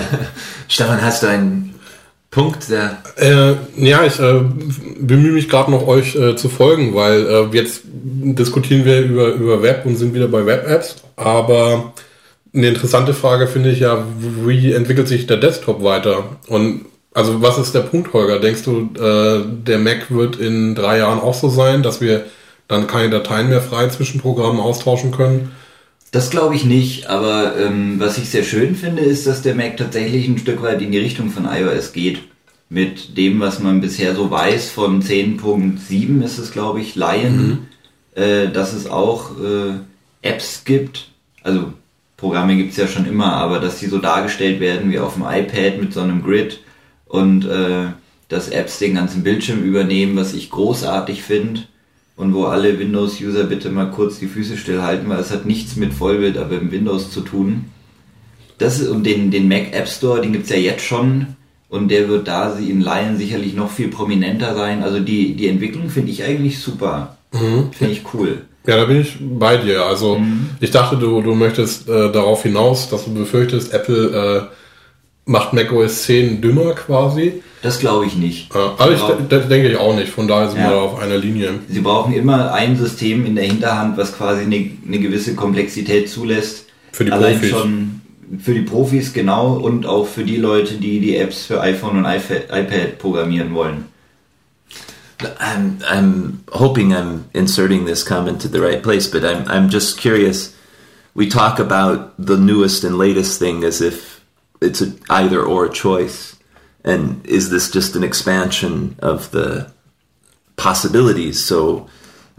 Stefan, 0.68 1.01
hast 1.01 1.24
du 1.24 1.28
einen 1.28 1.79
Punkt, 2.32 2.70
der 2.70 3.02
Äh, 3.16 3.56
ja, 3.76 4.06
ich 4.06 4.20
äh, 4.20 4.42
bemühe 5.00 5.32
mich 5.32 5.50
gerade 5.50 5.72
noch, 5.72 5.88
euch 5.88 6.16
äh, 6.16 6.36
zu 6.36 6.48
folgen, 6.48 6.94
weil 6.94 7.26
äh, 7.26 7.56
jetzt 7.56 7.82
diskutieren 7.86 8.86
wir 8.86 9.02
über, 9.02 9.28
über 9.30 9.64
Web 9.64 9.86
und 9.86 9.96
sind 9.96 10.14
wieder 10.14 10.28
bei 10.28 10.46
Web-Apps. 10.46 10.98
Aber 11.16 11.94
eine 12.54 12.68
interessante 12.68 13.14
Frage 13.14 13.48
finde 13.48 13.72
ich 13.72 13.80
ja, 13.80 14.06
wie 14.46 14.74
entwickelt 14.74 15.08
sich 15.08 15.26
der 15.26 15.38
Desktop 15.38 15.84
weiter? 15.84 16.38
Und 16.48 16.86
also 17.14 17.42
was 17.42 17.58
ist 17.58 17.74
der 17.74 17.82
Punkt, 17.82 18.14
Holger? 18.14 18.40
Denkst 18.40 18.64
du, 18.64 18.90
äh, 19.00 19.44
der 19.46 19.80
Mac 19.80 20.12
wird 20.12 20.36
in 20.36 20.76
drei 20.76 21.00
Jahren 21.00 21.20
auch 21.20 21.34
so 21.34 21.50
sein, 21.50 21.82
dass 21.82 22.00
wir 22.00 22.26
dann 22.68 22.86
keine 22.86 23.10
Dateien 23.10 23.50
mehr 23.50 23.62
frei 23.62 23.88
zwischen 23.88 24.22
Programmen 24.22 24.60
austauschen 24.60 25.12
können? 25.12 25.52
Das 26.12 26.32
glaube 26.32 26.56
ich 26.56 26.66
nicht, 26.66 27.08
aber 27.08 27.56
ähm, 27.58 28.00
was 28.00 28.18
ich 28.18 28.30
sehr 28.30 28.44
schön 28.44 28.75
finde, 28.75 29.04
ist, 29.04 29.28
dass 29.28 29.44
der 29.44 29.54
Mac 29.54 29.78
tatsächlich 29.78 30.28
ein 30.28 30.39
Stück 30.39 30.62
weit 30.63 30.82
in 30.82 30.92
die 30.92 30.98
Richtung 30.98 31.30
von 31.30 31.46
iOS 31.46 31.94
geht. 31.94 32.20
Mit 32.68 33.18
dem, 33.18 33.39
was 33.39 33.60
man 33.60 33.82
bisher 33.82 34.16
so 34.16 34.30
weiß 34.30 34.72
von 34.72 35.04
10.7 35.04 36.24
ist 36.24 36.39
es, 36.39 36.51
glaube 36.51 36.82
ich, 36.82 36.96
Lion, 36.96 37.68
äh, 38.16 38.48
dass 38.48 38.74
es 38.74 38.88
auch 38.88 39.39
äh, 39.39 39.74
Apps 40.22 40.63
gibt. 40.66 41.10
Also 41.44 41.74
Programme 42.18 42.58
gibt 42.58 42.72
es 42.72 42.78
ja 42.78 42.88
schon 42.88 43.06
immer, 43.06 43.34
aber 43.34 43.60
dass 43.60 43.80
die 43.80 43.88
so 43.88 44.00
dargestellt 44.00 44.60
werden 44.60 44.92
wie 44.92 45.00
auf 45.00 45.13
dem 45.13 45.24
iPad 45.24 45.80
mit 45.80 45.94
so 45.94 46.01
einem 46.01 46.24
Grid 46.24 46.60
und 47.08 47.46
äh, 47.46 47.86
dass 48.30 48.50
Apps 48.50 48.80
den 48.80 48.96
ganzen 48.96 49.24
Bildschirm 49.24 49.63
übernehmen, 49.63 50.16
was 50.16 50.34
ich 50.34 50.50
großartig 50.50 51.22
finde 51.22 51.63
und 52.20 52.34
wo 52.34 52.44
alle 52.44 52.78
Windows-User 52.78 53.46
bitte 53.46 53.70
mal 53.70 53.92
kurz 53.92 54.20
die 54.20 54.28
Füße 54.28 54.58
stillhalten, 54.58 55.08
weil 55.08 55.20
es 55.20 55.32
hat 55.32 55.46
nichts 55.46 55.78
mit 55.78 55.94
Vollbild, 55.94 56.38
aber 56.38 56.58
im 56.58 56.70
Windows 56.70 57.12
zu 57.12 57.22
tun. 57.22 57.66
Das 58.58 58.78
ist, 58.78 58.90
und 58.90 59.06
den, 59.06 59.32
den 59.32 59.48
Mac 59.48 59.74
App 59.74 59.88
Store, 59.88 60.20
den 60.20 60.34
gibt's 60.34 60.50
ja 60.50 60.58
jetzt 60.58 60.84
schon 60.84 61.28
und 61.70 61.88
der 61.88 62.10
wird 62.10 62.28
da 62.28 62.54
sie 62.54 62.70
in 62.70 62.82
Laien 62.82 63.18
sicherlich 63.18 63.54
noch 63.54 63.72
viel 63.72 63.88
prominenter 63.88 64.54
sein. 64.54 64.84
Also 64.84 65.00
die, 65.00 65.34
die 65.36 65.48
Entwicklung 65.48 65.90
finde 65.90 66.12
ich 66.12 66.22
eigentlich 66.22 66.60
super. 66.60 67.16
Finde 67.32 67.94
ich 67.94 68.04
cool. 68.14 68.42
Ja, 68.68 68.76
da 68.76 68.84
bin 68.84 69.00
ich 69.00 69.16
bei 69.22 69.56
dir. 69.56 69.86
Also 69.86 70.20
ich 70.60 70.72
dachte, 70.72 70.98
du, 70.98 71.22
du 71.22 71.36
möchtest 71.36 71.88
äh, 71.88 72.12
darauf 72.12 72.44
hinaus, 72.44 72.90
dass 72.90 73.06
du 73.06 73.14
befürchtest, 73.14 73.74
Apple 73.74 74.50
äh, 74.52 74.56
macht 75.30 75.54
macOS 75.54 76.04
10 76.04 76.42
dümmer 76.42 76.74
quasi. 76.74 77.44
Das 77.62 77.80
glaube 77.80 78.06
ich 78.06 78.16
nicht. 78.16 78.54
Äh, 78.56 78.58
aber 78.58 78.92
ich, 78.94 79.02
das 79.30 79.48
denke 79.48 79.70
ich 79.70 79.78
auch 79.78 79.96
nicht. 79.96 80.10
Von 80.10 80.28
daher 80.28 80.50
sind 80.50 80.60
Ja. 80.60 80.70
wir 80.70 80.76
da 80.76 80.82
auf 80.82 81.00
einer 81.00 81.18
Linie. 81.18 81.60
Sie 81.70 81.82
brauchen 81.82 82.14
immer 82.14 82.54
ein 82.54 82.78
System 82.78 83.26
in 83.26 83.36
der 83.36 83.46
Hinterhand, 83.46 83.98
was 83.98 84.18
quasi 84.18 84.42
eine, 84.44 84.72
eine 84.88 85.00
gewisse 85.00 85.36
Komplexität 85.36 86.10
zulässt. 86.10 86.66
Für 86.92 87.06
die 87.06 87.12
Allein 87.12 87.36
Profis. 87.40 87.50
schon 87.52 88.02
für 88.44 88.54
die 88.54 88.62
Profis 88.62 89.12
genau 89.14 89.54
und 89.58 89.86
auch 89.86 90.08
für 90.08 90.24
die 90.24 90.38
Leute, 90.38 90.76
die 90.76 91.00
die 91.00 91.16
Apps 91.18 91.46
für 91.46 91.62
iPhone 91.62 91.98
und 91.98 92.06
iPad, 92.06 92.44
iPad 92.52 92.98
programmieren 93.00 93.54
wollen. 93.54 93.86
I'm 95.20 95.80
I'm 95.84 96.40
hoping 96.52 96.94
I'm 96.94 97.26
inserting 97.34 97.86
this 97.86 98.06
comment 98.06 98.40
to 98.44 98.48
the 98.48 98.62
right 98.62 98.82
place, 98.82 99.08
but 99.12 99.24
I'm 99.26 99.46
I'm 99.48 99.70
just 99.70 99.98
curious. 100.00 100.54
We 101.14 101.28
talk 101.28 101.60
about 101.60 102.12
the 102.18 102.38
newest 102.38 102.84
and 102.86 102.98
latest 102.98 103.38
thing 103.40 103.64
as 103.66 103.82
if 103.82 104.19
it's 104.62 104.82
a 104.82 104.94
either 105.10 105.42
or 105.42 105.70
choice, 105.70 106.38
and 106.84 107.25
is 107.25 107.50
this 107.50 107.72
just 107.72 107.96
an 107.96 108.04
expansion 108.04 108.96
of 109.00 109.32
the 109.32 109.72
possibilities? 110.56 111.44
So 111.44 111.88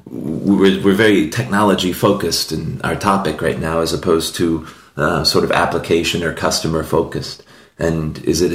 we're 0.06 0.82
we're 0.82 0.94
very 0.94 1.30
technology 1.30 1.92
focused 1.92 2.52
in 2.52 2.80
our 2.82 2.96
topic 2.96 3.42
right 3.42 3.58
now, 3.58 3.80
as 3.80 3.92
opposed 3.92 4.34
to 4.36 4.66
uh, 4.96 5.24
sort 5.24 5.44
of 5.44 5.52
application 5.52 6.22
or 6.22 6.32
customer 6.34 6.82
focused. 6.82 7.42
And 7.78 8.18
is 8.24 8.42
it 8.42 8.52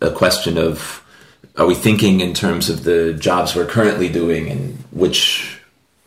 a, 0.00 0.08
a 0.08 0.10
question 0.12 0.56
of 0.56 1.02
are 1.56 1.66
we 1.66 1.74
thinking 1.74 2.20
in 2.20 2.32
terms 2.32 2.70
of 2.70 2.84
the 2.84 3.12
jobs 3.14 3.54
we're 3.54 3.66
currently 3.66 4.08
doing 4.08 4.48
and 4.48 4.76
which 4.90 5.60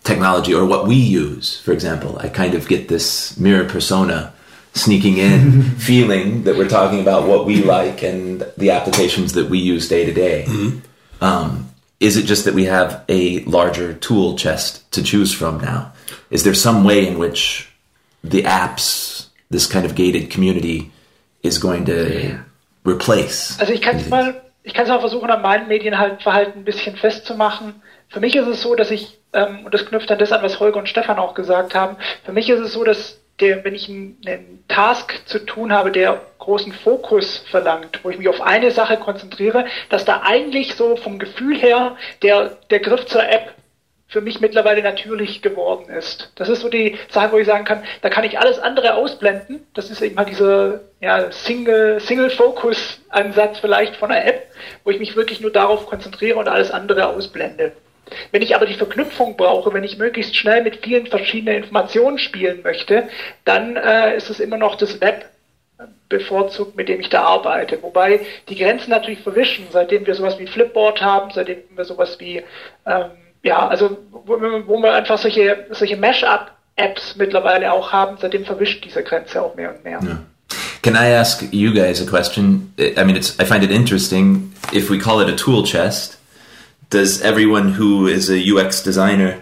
technology 0.04 0.54
or 0.54 0.66
what 0.66 0.88
we 0.88 0.96
use 0.96 1.60
for 1.60 1.72
example 1.72 2.18
i 2.20 2.30
kind 2.30 2.54
of 2.54 2.68
get 2.68 2.88
this 2.88 3.38
mirror 3.40 3.68
persona 3.68 4.34
sneaking 4.76 5.18
in 5.18 5.64
feeling 5.78 6.44
that 6.44 6.56
we're 6.56 6.70
talking 6.70 7.00
about 7.00 7.28
what 7.28 7.46
we 7.46 7.64
like 7.64 8.04
and 8.04 8.46
the 8.58 8.72
applications 8.72 9.34
that 9.34 9.50
we 9.50 9.58
use 9.58 9.88
day 9.88 10.06
to 10.06 10.14
day. 10.14 10.46
Um, 11.22 11.70
is 12.00 12.18
it 12.18 12.26
just 12.26 12.46
that 12.46 12.54
we 12.54 12.66
have 12.66 13.04
a 13.08 13.40
larger 13.46 13.94
tool 13.94 14.38
chest 14.38 14.92
to 14.92 15.02
choose 15.02 15.34
from 15.34 15.60
now? 15.60 15.94
Is 16.30 16.44
there 16.44 16.54
some 16.54 16.84
way 16.84 17.08
in 17.08 17.18
which 17.18 17.72
the 18.24 18.44
apps 18.44 19.28
this 19.50 19.66
kind 19.66 19.86
of 19.86 19.96
gated 19.96 20.30
community 20.30 20.92
is 21.44 21.58
going 21.58 21.86
to 21.86 22.40
replace 22.84 23.58
Also 23.60 23.74
ich 23.74 23.82
kann 23.82 23.98
es 23.98 24.10
mal, 24.10 24.42
ich 24.64 24.74
kann 24.74 24.84
es 24.84 24.90
mal 24.90 25.00
versuchen, 25.00 25.30
an 25.30 25.42
meinem 25.42 25.68
Medienverhalten 25.68 26.62
ein 26.62 26.66
bisschen 26.66 26.96
festzumachen. 26.98 27.82
Für 28.10 28.20
mich 28.20 28.36
ist 28.36 28.48
es 28.48 28.62
so, 28.62 28.76
dass 28.76 28.92
ich, 28.92 29.18
ähm, 29.34 29.66
und 29.66 29.74
das 29.74 29.86
knüpft 29.86 30.12
an 30.12 30.20
das 30.20 30.32
an, 30.32 30.44
was 30.44 30.60
Holger 30.60 30.80
und 30.80 30.90
Stefan 30.90 31.18
auch 31.18 31.34
gesagt 31.34 31.76
haben, 31.76 31.98
für 32.24 32.34
mich 32.34 32.50
ist 32.50 32.60
es 32.60 32.74
so, 32.74 32.84
dass 32.84 33.20
der, 33.40 33.64
wenn 33.64 33.76
ich 33.76 33.90
einen, 33.90 34.64
Task 34.68 35.22
zu 35.26 35.40
tun 35.40 35.72
habe, 35.72 35.92
der 35.92 36.22
großen 36.40 36.74
Fokus 36.74 37.38
verlangt, 37.50 38.00
wo 38.04 38.10
ich 38.10 38.18
mich 38.18 38.28
auf 38.28 38.42
eine 38.42 38.72
Sache 38.72 38.98
konzentriere, 38.98 39.66
dass 39.90 40.06
da 40.06 40.22
eigentlich 40.24 40.76
so 40.76 40.96
vom 40.96 41.20
Gefühl 41.20 41.58
her 41.58 41.96
der, 42.24 42.58
der 42.70 42.80
Griff 42.80 43.06
zur 43.06 43.28
App 43.28 43.54
für 44.08 44.22
mich 44.22 44.40
mittlerweile 44.40 44.82
natürlich 44.82 45.42
geworden 45.42 45.90
ist. 45.90 46.32
Das 46.36 46.50
ist 46.50 46.62
so 46.62 46.70
die 46.70 46.98
Sache, 47.10 47.32
wo 47.32 47.38
ich 47.38 47.48
sagen 47.48 47.66
kann, 47.66 47.84
da 48.02 48.10
kann 48.10 48.24
ich 48.24 48.40
alles 48.40 48.60
andere 48.60 48.96
ausblenden. 48.96 49.66
Das 49.74 49.90
ist 49.90 50.02
eben 50.02 50.18
halt 50.18 50.30
dieser 50.30 50.82
ja, 51.02 51.32
Single, 51.32 52.00
Single-Focus-Ansatz 52.00 53.60
vielleicht 53.60 53.96
von 53.96 54.12
einer 54.12 54.26
App, 54.26 54.48
wo 54.84 54.92
ich 54.92 55.00
mich 55.00 55.16
wirklich 55.16 55.42
nur 55.42 55.52
darauf 55.52 55.88
konzentriere 55.88 56.38
und 56.38 56.48
alles 56.48 56.72
andere 56.72 57.08
ausblende. 57.08 57.72
Wenn 58.32 58.42
ich 58.42 58.56
aber 58.56 58.66
die 58.66 58.76
Verknüpfung 58.76 59.36
brauche, 59.38 59.74
wenn 59.74 59.84
ich 59.84 59.98
möglichst 59.98 60.36
schnell 60.36 60.64
mit 60.64 60.84
vielen 60.84 61.08
verschiedenen 61.08 61.64
Informationen 61.64 62.20
spielen 62.20 62.62
möchte, 62.64 63.10
dann 63.46 63.76
äh, 63.76 64.16
ist 64.16 64.30
es 64.30 64.40
immer 64.40 64.58
noch 64.58 64.76
das 64.76 65.02
Web 65.02 65.26
bevorzugt, 66.10 66.76
mit 66.76 66.88
dem 66.88 67.00
ich 67.00 67.10
da 67.10 67.24
arbeite. 67.24 67.82
Wobei 67.82 68.22
die 68.48 68.56
Grenzen 68.56 68.92
natürlich 68.92 69.20
verwischen, 69.20 69.66
seitdem 69.72 70.06
wir 70.06 70.16
sowas 70.16 70.40
wie 70.40 70.48
Flipboard 70.48 71.02
haben, 71.02 71.32
seitdem 71.34 71.58
wir 71.76 71.86
sowas 71.86 72.20
wie, 72.20 72.44
ähm, 72.86 73.06
ja, 73.44 73.68
also 73.68 73.98
wo, 74.12 74.40
wo 74.40 74.78
wir 74.80 74.94
einfach 74.94 75.18
solche, 75.18 75.66
solche 75.72 75.98
Mash-up-Apps 75.98 77.16
mittlerweile 77.18 77.72
auch 77.74 77.92
haben, 77.92 78.18
seitdem 78.20 78.46
verwischt 78.46 78.86
diese 78.86 79.04
Grenze 79.04 79.42
auch 79.42 79.56
mehr 79.56 79.76
und 79.76 79.84
mehr. 79.84 80.00
Can 80.82 80.94
I 80.94 81.16
ask 81.16 81.42
you 81.52 81.74
guys 81.74 82.00
a 82.00 82.06
question? 82.06 82.72
I 82.78 83.04
mean, 83.04 83.16
it's 83.16 83.40
I 83.40 83.46
find 83.46 83.64
it 83.64 83.72
interesting. 83.72 84.54
If 84.72 84.92
we 84.92 85.00
call 85.00 85.20
it 85.20 85.28
a 85.28 85.36
tool 85.36 85.64
chest, 85.64 86.20
does 86.90 87.22
everyone 87.22 87.74
who 87.80 88.08
is 88.08 88.30
a 88.30 88.38
UX 88.38 88.84
designer 88.84 89.38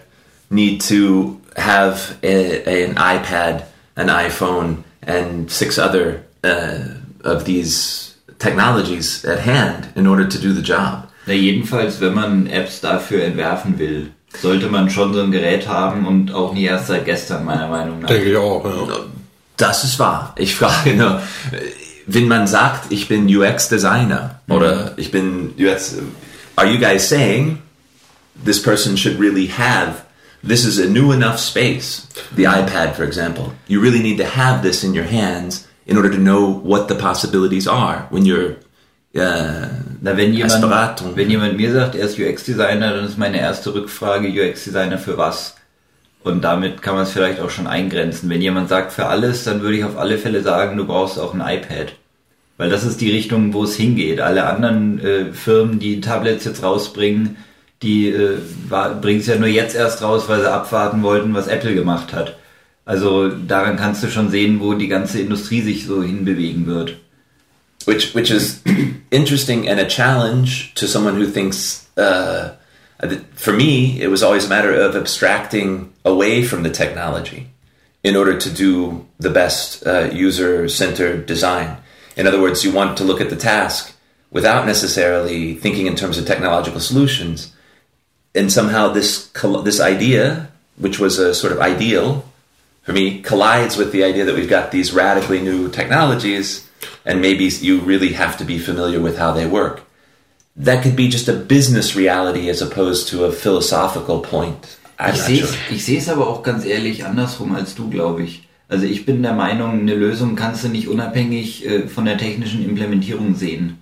need 0.49 0.81
to 0.81 1.39
have 1.55 2.17
a, 2.23 2.67
a- 2.67 2.85
an 2.89 2.95
iPad, 2.95 3.63
an 3.95 4.07
iPhone, 4.09 4.83
and 5.05 5.51
six 5.51 5.77
other 5.77 6.23
uh, 6.43 6.79
of 7.23 7.43
these 7.45 8.15
technologies 8.39 9.25
at 9.25 9.39
hand 9.39 9.87
in 9.95 10.07
order 10.07 10.25
to 10.27 10.37
do 10.39 10.53
the 10.53 10.61
job? 10.61 11.07
Na, 11.27 11.33
jedenfalls, 11.33 11.99
wenn 12.01 12.13
man 12.13 12.47
Apps 12.47 12.81
dafür 12.81 13.23
entwerfen 13.23 13.77
will, 13.79 14.11
sollte 14.41 14.67
man 14.67 14.89
schon 14.89 15.13
so 15.13 15.21
ein 15.21 15.31
Gerät 15.31 15.67
haben 15.67 16.05
und 16.07 16.31
auch 16.33 16.53
nicht 16.53 16.63
erst 16.65 16.87
seit 16.87 17.05
gestern, 17.05 17.45
meiner 17.45 17.67
Meinung 17.67 17.99
nach. 17.99 18.07
Denke 18.09 18.31
ich 18.31 18.37
auch, 18.37 18.65
ja. 18.65 18.95
Das 19.57 19.83
ist 19.83 19.99
wahr. 19.99 20.33
Ich 20.37 20.55
frage 20.55 20.95
nur, 20.95 21.21
wenn 22.07 22.27
man 22.27 22.47
sagt, 22.47 22.91
ich 22.91 23.07
bin 23.07 23.27
UX 23.33 23.69
Designer 23.69 24.39
oder 24.49 24.93
ich 24.97 25.11
bin 25.11 25.53
UX, 25.57 25.97
are 26.57 26.65
you 26.65 26.77
guys 26.77 27.07
saying 27.07 27.61
this 28.35 28.59
person 28.59 28.95
should 28.95 29.19
really 29.19 29.47
have. 29.47 30.05
This 30.43 30.65
is 30.65 30.77
a 30.77 30.89
new 30.89 31.11
enough 31.11 31.39
space. 31.39 32.05
The 32.33 32.43
iPad, 32.43 32.95
for 32.95 33.03
example, 33.03 33.53
you 33.67 33.79
really 33.79 34.01
need 34.01 34.17
to 34.17 34.25
have 34.25 34.61
this 34.61 34.83
in 34.83 34.93
your 34.93 35.05
hands 35.05 35.67
in 35.85 35.95
order 35.97 36.09
to 36.09 36.17
know 36.17 36.49
what 36.49 36.87
the 36.87 36.95
possibilities 36.95 37.67
are 37.67 38.07
when 38.09 38.25
you're. 38.25 38.57
Uh, 39.15 39.69
Na, 40.01 40.17
wenn 40.17 40.33
jemand, 40.33 41.15
wenn 41.15 41.29
jemand 41.29 41.55
mir 41.55 41.71
sagt, 41.71 41.95
er 41.95 42.07
ist 42.07 42.19
UX-Designer, 42.19 42.93
dann 42.93 43.05
ist 43.05 43.17
meine 43.17 43.39
erste 43.39 43.73
Rückfrage, 43.73 44.27
UX-Designer 44.27 44.97
für 44.97 45.17
was? 45.17 45.55
Und 46.23 46.41
damit 46.41 46.81
kann 46.81 46.95
man 46.95 47.03
es 47.03 47.11
vielleicht 47.11 47.39
auch 47.39 47.49
schon 47.49 47.67
eingrenzen. 47.67 48.29
Wenn 48.29 48.41
jemand 48.41 48.67
sagt 48.69 48.91
für 48.91 49.05
alles, 49.05 49.43
dann 49.43 49.61
würde 49.61 49.77
ich 49.77 49.83
auf 49.85 49.97
alle 49.97 50.17
Fälle 50.17 50.41
sagen, 50.41 50.75
du 50.75 50.85
brauchst 50.85 51.19
auch 51.19 51.33
ein 51.33 51.41
iPad. 51.41 51.93
Weil 52.57 52.69
das 52.69 52.83
ist 52.83 53.01
die 53.01 53.11
Richtung, 53.11 53.53
wo 53.53 53.63
es 53.63 53.75
hingeht. 53.75 54.21
Alle 54.21 54.45
anderen 54.45 54.99
äh, 54.99 55.33
Firmen, 55.33 55.79
die 55.79 56.01
Tablets 56.01 56.45
jetzt 56.45 56.63
rausbringen, 56.63 57.37
die 57.81 58.09
äh, 58.09 58.37
bringen 59.01 59.19
es 59.19 59.27
ja 59.27 59.37
nur 59.37 59.47
jetzt 59.47 59.75
erst 59.75 60.01
raus, 60.01 60.25
weil 60.27 60.41
sie 60.41 60.51
abwarten 60.51 61.03
wollten, 61.03 61.33
was 61.33 61.47
Apple 61.47 61.73
gemacht 61.73 62.13
hat. 62.13 62.37
Also 62.85 63.29
daran 63.29 63.77
kannst 63.77 64.03
du 64.03 64.07
schon 64.07 64.29
sehen, 64.29 64.59
wo 64.59 64.73
die 64.73 64.87
ganze 64.87 65.19
Industrie 65.19 65.61
sich 65.61 65.85
so 65.85 66.03
hinbewegen 66.03 66.67
wird. 66.67 66.97
which 67.85 68.13
which 68.13 68.31
is 68.31 68.61
interesting 69.11 69.67
and 69.67 69.79
a 69.79 69.85
challenge 69.85 70.73
to 70.75 70.87
someone 70.87 71.15
who 71.15 71.25
thinks. 71.27 71.87
Uh, 71.97 72.55
for 73.35 73.51
me, 73.51 74.01
it 74.01 74.07
was 74.07 74.23
always 74.23 74.45
a 74.45 74.49
matter 74.49 74.73
of 74.73 74.95
abstracting 74.95 75.91
away 76.05 76.41
from 76.41 76.63
the 76.63 76.69
technology 76.69 77.49
in 78.01 78.15
order 78.15 78.37
to 78.37 78.49
do 78.49 79.05
the 79.19 79.29
best 79.29 79.85
uh, 79.85 80.09
user-centered 80.13 81.25
design. 81.25 81.77
In 82.15 82.27
other 82.27 82.41
words, 82.41 82.63
you 82.63 82.71
want 82.71 82.97
to 82.97 83.03
look 83.03 83.21
at 83.21 83.29
the 83.29 83.35
task 83.35 83.95
without 84.31 84.65
necessarily 84.65 85.55
thinking 85.55 85.87
in 85.87 85.95
terms 85.95 86.17
of 86.17 86.25
technological 86.25 86.79
solutions. 86.79 87.53
And 88.35 88.51
somehow 88.51 88.89
this 88.89 89.27
this 89.63 89.79
idea, 89.79 90.49
which 90.77 90.99
was 90.99 91.19
a 91.19 91.33
sort 91.33 91.53
of 91.53 91.59
ideal 91.59 92.25
for 92.83 92.91
me, 92.91 93.21
collides 93.21 93.77
with 93.77 93.91
the 93.91 94.03
idea 94.03 94.25
that 94.25 94.35
we've 94.35 94.49
got 94.49 94.71
these 94.71 94.91
radically 94.91 95.41
new 95.41 95.69
technologies, 95.69 96.67
and 97.05 97.21
maybe 97.21 97.45
you 97.45 97.79
really 97.79 98.11
have 98.13 98.37
to 98.37 98.43
be 98.43 98.59
familiar 98.59 98.99
with 98.99 99.17
how 99.17 99.31
they 99.31 99.47
work. 99.47 99.83
That 100.55 100.83
could 100.83 100.95
be 100.95 101.07
just 101.07 101.29
a 101.29 101.33
business 101.33 101.95
reality 101.95 102.49
as 102.49 102.61
opposed 102.61 103.07
to 103.09 103.23
a 103.23 103.31
philosophical 103.31 104.19
point. 104.19 104.77
I'm 104.99 105.15
Ich 105.15 105.21
sehe 105.85 105.97
es 105.97 106.03
es 106.03 106.09
aber 106.09 106.27
auch 106.27 106.43
ganz 106.43 106.65
ehrlich 106.65 107.05
andersrum 107.05 107.55
als 107.55 107.73
du, 107.73 107.89
glaube 107.89 108.23
ich. 108.23 108.47
Also 108.73 108.87
ich 108.87 109.05
bin 109.05 109.21
der 109.21 109.33
Meinung, 109.33 109.81
eine 109.81 109.93
Lösung 109.93 110.35
kannst 110.35 110.63
du 110.63 110.67
nicht 110.67 110.87
unabhängig 110.87 111.63
äh, 111.63 111.87
von 111.87 112.05
der 112.05 112.17
technischen 112.17 112.67
Implementierung 112.67 113.35
sehen. 113.35 113.77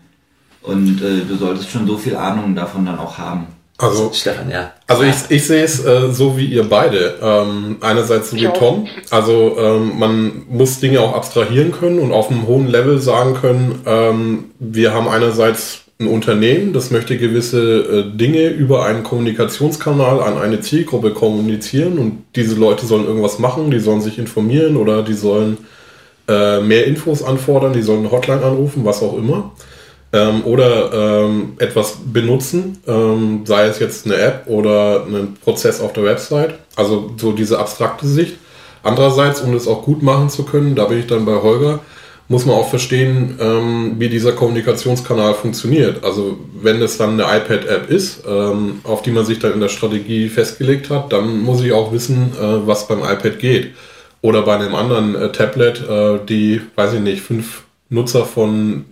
Und 0.64 1.02
äh, 1.02 1.22
du 1.26 1.38
solltest 1.38 1.70
schon 1.70 1.88
so 1.88 1.98
viel 1.98 2.18
Ahnung 2.18 2.56
davon 2.56 2.86
dann 2.86 3.00
auch 3.00 3.18
haben. 3.18 3.48
Also, 3.78 4.12
Stefan, 4.14 4.52
ja. 4.52 4.74
also 4.88 5.04
ich, 5.04 5.16
ich 5.30 5.48
sehe 5.48 5.64
es 5.64 5.84
äh, 5.86 6.12
so 6.12 6.38
wie 6.38 6.46
ihr 6.46 6.66
beide. 6.66 7.16
Ähm, 7.22 7.78
einerseits 7.80 8.32
so 8.32 8.36
wie. 8.36 8.50
Tom. 8.50 8.86
Also 9.10 9.56
ähm, 9.58 9.98
man 9.98 10.44
muss 10.50 10.82
Dinge 10.82 11.00
auch 11.00 11.16
abstrahieren 11.16 11.72
können 11.72 11.98
und 11.98 12.12
auf 12.12 12.30
einem 12.30 12.46
hohen 12.46 12.68
Level 12.68 13.00
sagen 13.00 13.36
können, 13.36 13.82
ähm, 13.86 14.44
wir 14.60 14.94
haben 14.94 15.08
einerseits 15.08 15.81
ein 16.02 16.08
Unternehmen, 16.08 16.74
das 16.74 16.92
möchte 16.92 17.18
gewisse 17.18 18.06
äh, 18.12 18.18
Dinge 18.18 18.50
über 18.50 18.86
einen 18.86 19.04
Kommunikationskanal 19.04 20.22
an 20.22 20.38
eine 20.38 20.60
Zielgruppe 20.60 21.12
kommunizieren 21.12 21.98
und 21.98 22.24
diese 22.36 22.56
Leute 22.56 22.86
sollen 22.86 23.06
irgendwas 23.06 23.40
machen, 23.40 23.72
die 23.72 23.80
sollen 23.80 24.02
sich 24.02 24.18
informieren 24.18 24.76
oder 24.76 25.04
die 25.04 25.14
sollen 25.14 25.60
äh, 26.28 26.60
mehr 26.60 26.86
Infos 26.86 27.24
anfordern, 27.24 27.74
die 27.74 27.82
sollen 27.82 28.00
eine 28.00 28.12
Hotline 28.12 28.44
anrufen, 28.44 28.84
was 28.84 29.02
auch 29.02 29.18
immer. 29.18 29.52
Ähm, 30.14 30.44
oder 30.44 30.92
ähm, 30.94 31.54
etwas 31.60 31.98
benutzen, 32.06 32.80
ähm, 32.86 33.42
sei 33.46 33.68
es 33.68 33.80
jetzt 33.80 34.06
eine 34.06 34.18
App 34.18 34.44
oder 34.48 35.06
ein 35.06 35.38
Prozess 35.42 35.80
auf 35.80 35.94
der 35.94 36.04
Website. 36.04 36.56
Also 36.76 37.12
so 37.18 37.32
diese 37.32 37.60
abstrakte 37.60 38.06
Sicht. 38.08 38.36
Andererseits, 38.84 39.42
um 39.42 39.54
das 39.54 39.68
auch 39.68 39.84
gut 39.84 40.04
machen 40.04 40.30
zu 40.30 40.44
können, 40.44 40.76
da 40.76 40.86
bin 40.86 41.00
ich 41.00 41.08
dann 41.08 41.26
bei 41.26 41.42
Holger, 41.42 41.80
muss 42.32 42.46
man 42.46 42.56
auch 42.56 42.70
verstehen, 42.70 43.36
ähm, 43.42 43.96
wie 43.98 44.08
dieser 44.08 44.32
Kommunikationskanal 44.32 45.34
funktioniert. 45.34 46.06
Also 46.06 46.40
wenn 46.62 46.82
es 46.82 46.98
dann 46.98 47.20
eine 47.20 47.24
iPad-App 47.24 47.90
ist, 47.90 48.24
ähm, 48.26 48.80
auf 48.86 49.02
die 49.02 49.12
man 49.12 49.26
sich 49.26 49.40
dann 49.40 49.52
in 49.52 49.60
der 49.60 49.68
Strategie 49.68 50.30
festgelegt 50.30 50.90
hat, 50.90 51.12
dann 51.12 51.42
muss 51.42 51.62
ich 51.62 51.74
auch 51.74 51.92
wissen, 51.92 52.32
äh, 52.40 52.66
was 52.66 52.88
beim 52.88 53.00
iPad 53.00 53.38
geht. 53.38 53.72
Oder 54.22 54.44
bei 54.44 54.56
einem 54.56 54.74
anderen 54.76 55.14
äh, 55.16 55.34
Tablet, 55.34 55.82
äh, 55.90 56.20
die, 56.26 56.62
weiß 56.76 56.94
ich 56.94 57.02
nicht, 57.02 57.22
fünf 57.22 57.64
Nutzer 57.90 58.24
von 58.24 58.86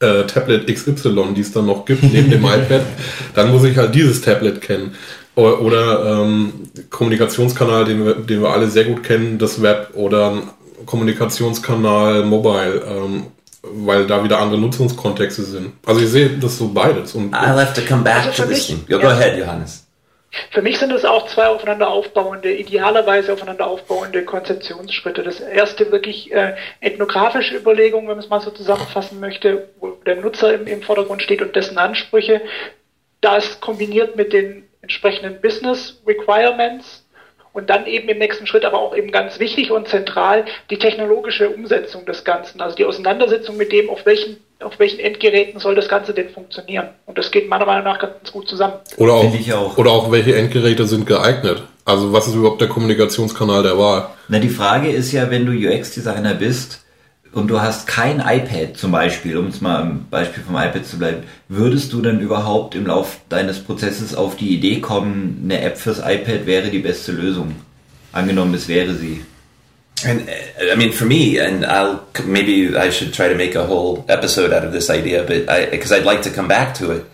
äh, 0.00 0.22
Tablet 0.22 0.66
XY, 0.66 1.34
die 1.36 1.42
es 1.42 1.52
dann 1.52 1.66
noch 1.66 1.84
gibt, 1.84 2.02
neben 2.02 2.30
dem 2.30 2.44
iPad, 2.46 2.80
dann 3.34 3.52
muss 3.52 3.64
ich 3.64 3.76
halt 3.76 3.94
dieses 3.94 4.22
Tablet 4.22 4.62
kennen. 4.62 4.94
Oder, 5.34 5.60
oder 5.60 6.22
ähm, 6.22 6.52
Kommunikationskanal, 6.88 7.84
den 7.84 8.06
wir, 8.06 8.14
den 8.14 8.40
wir 8.40 8.48
alle 8.48 8.68
sehr 8.68 8.84
gut 8.84 9.02
kennen, 9.02 9.36
das 9.36 9.60
Web 9.60 9.90
oder 9.92 10.30
ein 10.30 10.42
Kommunikationskanal 10.84 12.24
Mobile, 12.24 12.82
ähm, 12.88 13.26
weil 13.62 14.06
da 14.06 14.22
wieder 14.22 14.38
andere 14.38 14.60
Nutzungskontexte 14.60 15.42
sind. 15.42 15.72
Also 15.86 16.00
ich 16.00 16.08
sehe 16.08 16.28
das 16.30 16.58
so 16.58 16.68
beides. 16.68 17.14
Und 17.14 17.34
I'll 17.34 17.60
have 17.60 17.74
to 17.80 17.86
come 17.86 18.02
back 18.02 18.16
Also 18.26 18.30
to 18.30 18.42
für 18.42 18.48
this 18.48 18.68
mich- 18.68 18.86
thing. 18.86 19.00
Go, 19.00 19.06
ahead, 19.06 19.38
Johannes. 19.38 19.82
Für 20.50 20.60
mich 20.60 20.78
sind 20.78 20.92
es 20.92 21.04
auch 21.06 21.26
zwei 21.28 21.46
aufeinander 21.46 21.88
aufbauende, 21.88 22.52
idealerweise 22.52 23.32
aufeinander 23.32 23.66
aufbauende 23.66 24.22
Konzeptionsschritte. 24.24 25.22
Das 25.22 25.40
erste 25.40 25.90
wirklich 25.90 26.30
äh, 26.30 26.54
ethnografische 26.80 27.56
Überlegung, 27.56 28.02
wenn 28.02 28.16
man 28.16 28.18
es 28.18 28.28
mal 28.28 28.40
so 28.42 28.50
zusammenfassen 28.50 29.18
möchte, 29.18 29.68
wo 29.80 29.92
der 30.04 30.16
Nutzer 30.16 30.52
im, 30.54 30.66
im 30.66 30.82
Vordergrund 30.82 31.22
steht 31.22 31.40
und 31.40 31.56
dessen 31.56 31.78
Ansprüche. 31.78 32.42
Das 33.22 33.60
kombiniert 33.60 34.16
mit 34.16 34.34
den 34.34 34.64
entsprechenden 34.82 35.40
Business 35.40 36.02
Requirements 36.06 37.05
und 37.56 37.70
dann 37.70 37.86
eben 37.86 38.06
im 38.10 38.18
nächsten 38.18 38.46
Schritt 38.46 38.66
aber 38.66 38.78
auch 38.78 38.94
eben 38.94 39.10
ganz 39.10 39.38
wichtig 39.38 39.70
und 39.70 39.88
zentral 39.88 40.44
die 40.68 40.78
technologische 40.78 41.48
Umsetzung 41.48 42.04
des 42.04 42.22
Ganzen, 42.22 42.60
also 42.60 42.76
die 42.76 42.84
Auseinandersetzung 42.84 43.56
mit 43.56 43.72
dem, 43.72 43.88
auf 43.88 44.04
welchen, 44.04 44.36
auf 44.60 44.78
welchen 44.78 45.00
Endgeräten 45.00 45.58
soll 45.58 45.74
das 45.74 45.88
Ganze 45.88 46.12
denn 46.12 46.28
funktionieren. 46.28 46.88
Und 47.06 47.16
das 47.16 47.30
geht 47.30 47.48
meiner 47.48 47.64
Meinung 47.64 47.84
nach 47.84 47.98
ganz 47.98 48.30
gut 48.30 48.46
zusammen. 48.46 48.74
oder, 48.98 49.14
auch, 49.14 49.52
auch. 49.54 49.78
oder 49.78 49.90
auch, 49.90 50.12
welche 50.12 50.36
Endgeräte 50.36 50.84
sind 50.84 51.06
geeignet. 51.06 51.62
Also 51.86 52.12
was 52.12 52.26
ist 52.26 52.34
überhaupt 52.34 52.60
der 52.60 52.68
Kommunikationskanal 52.68 53.62
der 53.62 53.78
Wahl? 53.78 54.10
Na, 54.28 54.38
die 54.38 54.50
Frage 54.50 54.90
ist 54.90 55.12
ja, 55.12 55.30
wenn 55.30 55.46
du 55.46 55.52
UX-Designer 55.52 56.34
bist 56.34 56.84
und 57.36 57.48
du 57.48 57.60
hast 57.60 57.86
kein 57.86 58.20
iPad 58.20 58.78
zum 58.78 58.92
Beispiel, 58.92 59.36
um 59.36 59.48
es 59.48 59.60
mal 59.60 59.82
am 59.82 60.06
Beispiel 60.10 60.42
vom 60.42 60.56
iPad 60.56 60.86
zu 60.86 60.98
bleiben, 60.98 61.24
würdest 61.50 61.92
du 61.92 62.00
dann 62.00 62.18
überhaupt 62.18 62.74
im 62.74 62.86
Lauf 62.86 63.18
deines 63.28 63.58
Prozesses 63.58 64.14
auf 64.14 64.36
die 64.36 64.54
Idee 64.56 64.80
kommen, 64.80 65.42
eine 65.44 65.60
App 65.60 65.76
fürs 65.76 65.98
iPad 65.98 66.46
wäre 66.46 66.70
die 66.70 66.78
beste 66.78 67.12
Lösung? 67.12 67.56
Angenommen, 68.12 68.54
es 68.54 68.68
wäre 68.68 68.94
sie. 68.94 69.22
And 70.02 70.22
uh, 70.22 70.72
I 70.72 70.76
mean, 70.76 70.94
for 70.94 71.04
me, 71.04 71.38
and 71.38 71.66
I'll 71.66 72.00
maybe 72.24 72.74
I 72.74 72.90
should 72.90 73.12
try 73.12 73.28
to 73.28 73.34
make 73.34 73.54
a 73.54 73.66
whole 73.66 74.06
episode 74.08 74.54
out 74.54 74.64
of 74.64 74.72
this 74.72 74.88
idea, 74.88 75.22
but 75.22 75.70
because 75.70 75.92
I'd 75.92 76.06
like 76.06 76.22
to 76.22 76.30
come 76.30 76.48
back 76.48 76.74
to 76.76 76.90
it. 76.90 77.04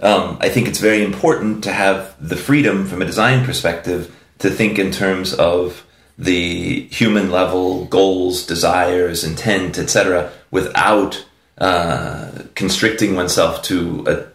Um, 0.00 0.38
I 0.40 0.48
think 0.48 0.66
it's 0.66 0.80
very 0.80 1.04
important 1.04 1.62
to 1.64 1.72
have 1.72 2.16
the 2.20 2.36
freedom 2.36 2.86
from 2.86 3.00
a 3.00 3.04
design 3.04 3.44
perspective 3.44 4.12
to 4.40 4.50
think 4.50 4.78
in 4.78 4.90
terms 4.90 5.34
of 5.34 5.84
the 6.18 6.80
human 6.90 7.30
level 7.30 7.84
goals, 7.84 8.44
desires, 8.44 9.22
intent, 9.22 9.78
etc., 9.78 10.32
without 10.50 11.24
uh, 11.58 12.30
constricting 12.54 13.14
oneself 13.14 13.62
to 13.62 14.26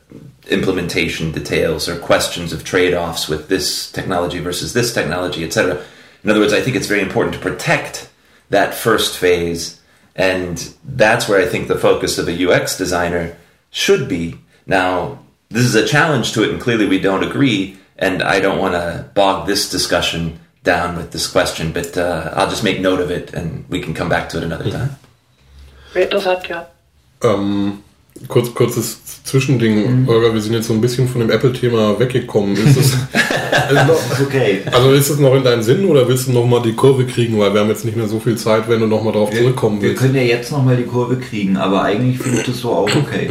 implementation 0.50 1.32
details 1.32 1.88
or 1.88 1.98
questions 2.00 2.54
of 2.54 2.64
trade-offs 2.64 3.28
with 3.28 3.50
this 3.50 3.92
technology 3.92 4.40
versus 4.40 4.74
this 4.74 4.94
technology, 4.94 5.44
etc. 5.44 5.84
In 6.24 6.30
other 6.30 6.40
words, 6.40 6.54
I 6.54 6.62
think 6.62 6.76
it's 6.76 6.88
very 6.88 7.02
important 7.02 7.36
to 7.36 7.42
protect 7.42 8.10
that 8.50 8.74
first 8.74 9.18
phase, 9.18 9.82
and 10.16 10.74
that's 10.84 11.28
where 11.28 11.42
I 11.42 11.46
think 11.46 11.68
the 11.68 11.78
focus 11.78 12.18
of 12.18 12.28
a 12.28 12.52
UX 12.52 12.78
designer 12.78 13.38
should 13.72 14.08
be. 14.08 14.36
Now, 14.66 15.20
this 15.50 15.66
is 15.66 15.76
a 15.76 15.88
challenge 15.88 16.34
to 16.34 16.44
it, 16.44 16.50
and 16.50 16.62
clearly 16.62 16.88
we 16.88 17.00
don't 17.00 17.24
agree, 17.24 17.78
and 17.98 18.22
I 18.22 18.40
don't 18.40 18.60
want 18.60 18.74
to 18.74 19.10
bog 19.14 19.48
this 19.48 19.70
discussion 19.70 20.40
down 20.64 20.96
with 20.98 21.12
this 21.12 21.28
question, 21.32 21.72
but 21.74 21.98
uh, 21.98 22.32
I'll 22.36 22.50
just 22.50 22.64
make 22.64 22.80
note 22.82 23.02
of 23.02 23.10
it, 23.12 23.34
and 23.34 23.66
we 23.70 23.80
can 23.82 23.94
come 23.94 24.10
back 24.10 24.30
to 24.30 24.38
it 24.38 24.44
another 24.44 24.70
time. 24.70 24.96
Interessant, 25.96 26.48
ja. 26.48 26.68
Ähm, 27.24 27.80
kurz, 28.28 28.54
kurzes 28.54 29.00
Zwischending, 29.24 30.06
Holger, 30.08 30.34
wir 30.34 30.42
sind 30.42 30.54
jetzt 30.54 30.68
so 30.68 30.74
ein 30.74 30.82
bisschen 30.82 31.08
von 31.08 31.22
dem 31.22 31.30
Apple-Thema 31.30 31.98
weggekommen. 32.00 32.56
Ist 32.56 32.78
es, 32.78 32.94
ist 33.72 33.88
noch, 33.88 34.20
Okay. 34.22 34.62
also 34.72 34.92
ist 34.92 35.10
es 35.10 35.20
noch 35.20 35.34
in 35.36 35.44
deinem 35.44 35.64
Sinn 35.64 35.86
oder 35.86 36.08
willst 36.08 36.28
du 36.28 36.32
noch 36.32 36.46
mal 36.46 36.62
die 36.62 36.74
Kurve 36.74 37.06
kriegen, 37.06 37.40
weil 37.40 37.54
wir 37.54 37.62
haben 37.62 37.70
jetzt 37.70 37.86
nicht 37.86 37.96
mehr 37.96 38.08
so 38.08 38.20
viel 38.20 38.38
Zeit, 38.38 38.68
wenn 38.68 38.80
du 38.82 38.88
noch 38.88 39.04
mal 39.04 39.14
darauf 39.14 39.32
zurückkommen 39.32 39.82
Wir 39.82 39.90
willst. 39.90 40.02
können 40.02 40.16
ja 40.16 40.22
jetzt 40.24 40.52
nochmal 40.52 40.76
die 40.76 40.84
Kurve 40.84 41.18
kriegen, 41.18 41.56
aber 41.58 41.84
eigentlich 41.84 42.20
finde 42.20 42.40
ich 42.40 42.46
das 42.46 42.60
so 42.60 42.72
auch 42.74 42.96
okay. 42.96 43.30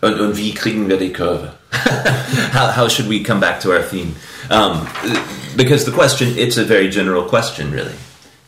Und, 0.00 0.20
und 0.20 0.36
wie 0.36 0.52
kriegen 0.54 0.88
wir 0.88 0.96
die 0.96 1.12
Kurve? 1.12 1.52
how, 2.54 2.76
how 2.76 2.88
should 2.90 3.08
we 3.10 3.22
come 3.22 3.40
back 3.40 3.60
to 3.60 3.70
our 3.70 3.82
theme? 3.88 4.14
Um, 4.50 4.86
because 5.58 5.84
the 5.84 5.92
question, 5.92 6.38
it's 6.38 6.56
a 6.56 6.64
very 6.64 6.88
general 6.88 7.24
question, 7.24 7.70
really. 7.72 7.94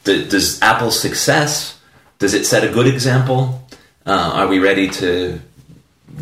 D- 0.04 0.26
does 0.28 0.62
Apple's 0.62 0.98
success, 0.98 1.78
does 2.18 2.32
it 2.32 2.46
set 2.46 2.64
a 2.64 2.72
good 2.72 2.86
example? 2.86 3.66
Uh, 4.06 4.30
are 4.38 4.46
we 4.46 4.58
ready 4.60 4.88
to 4.88 5.40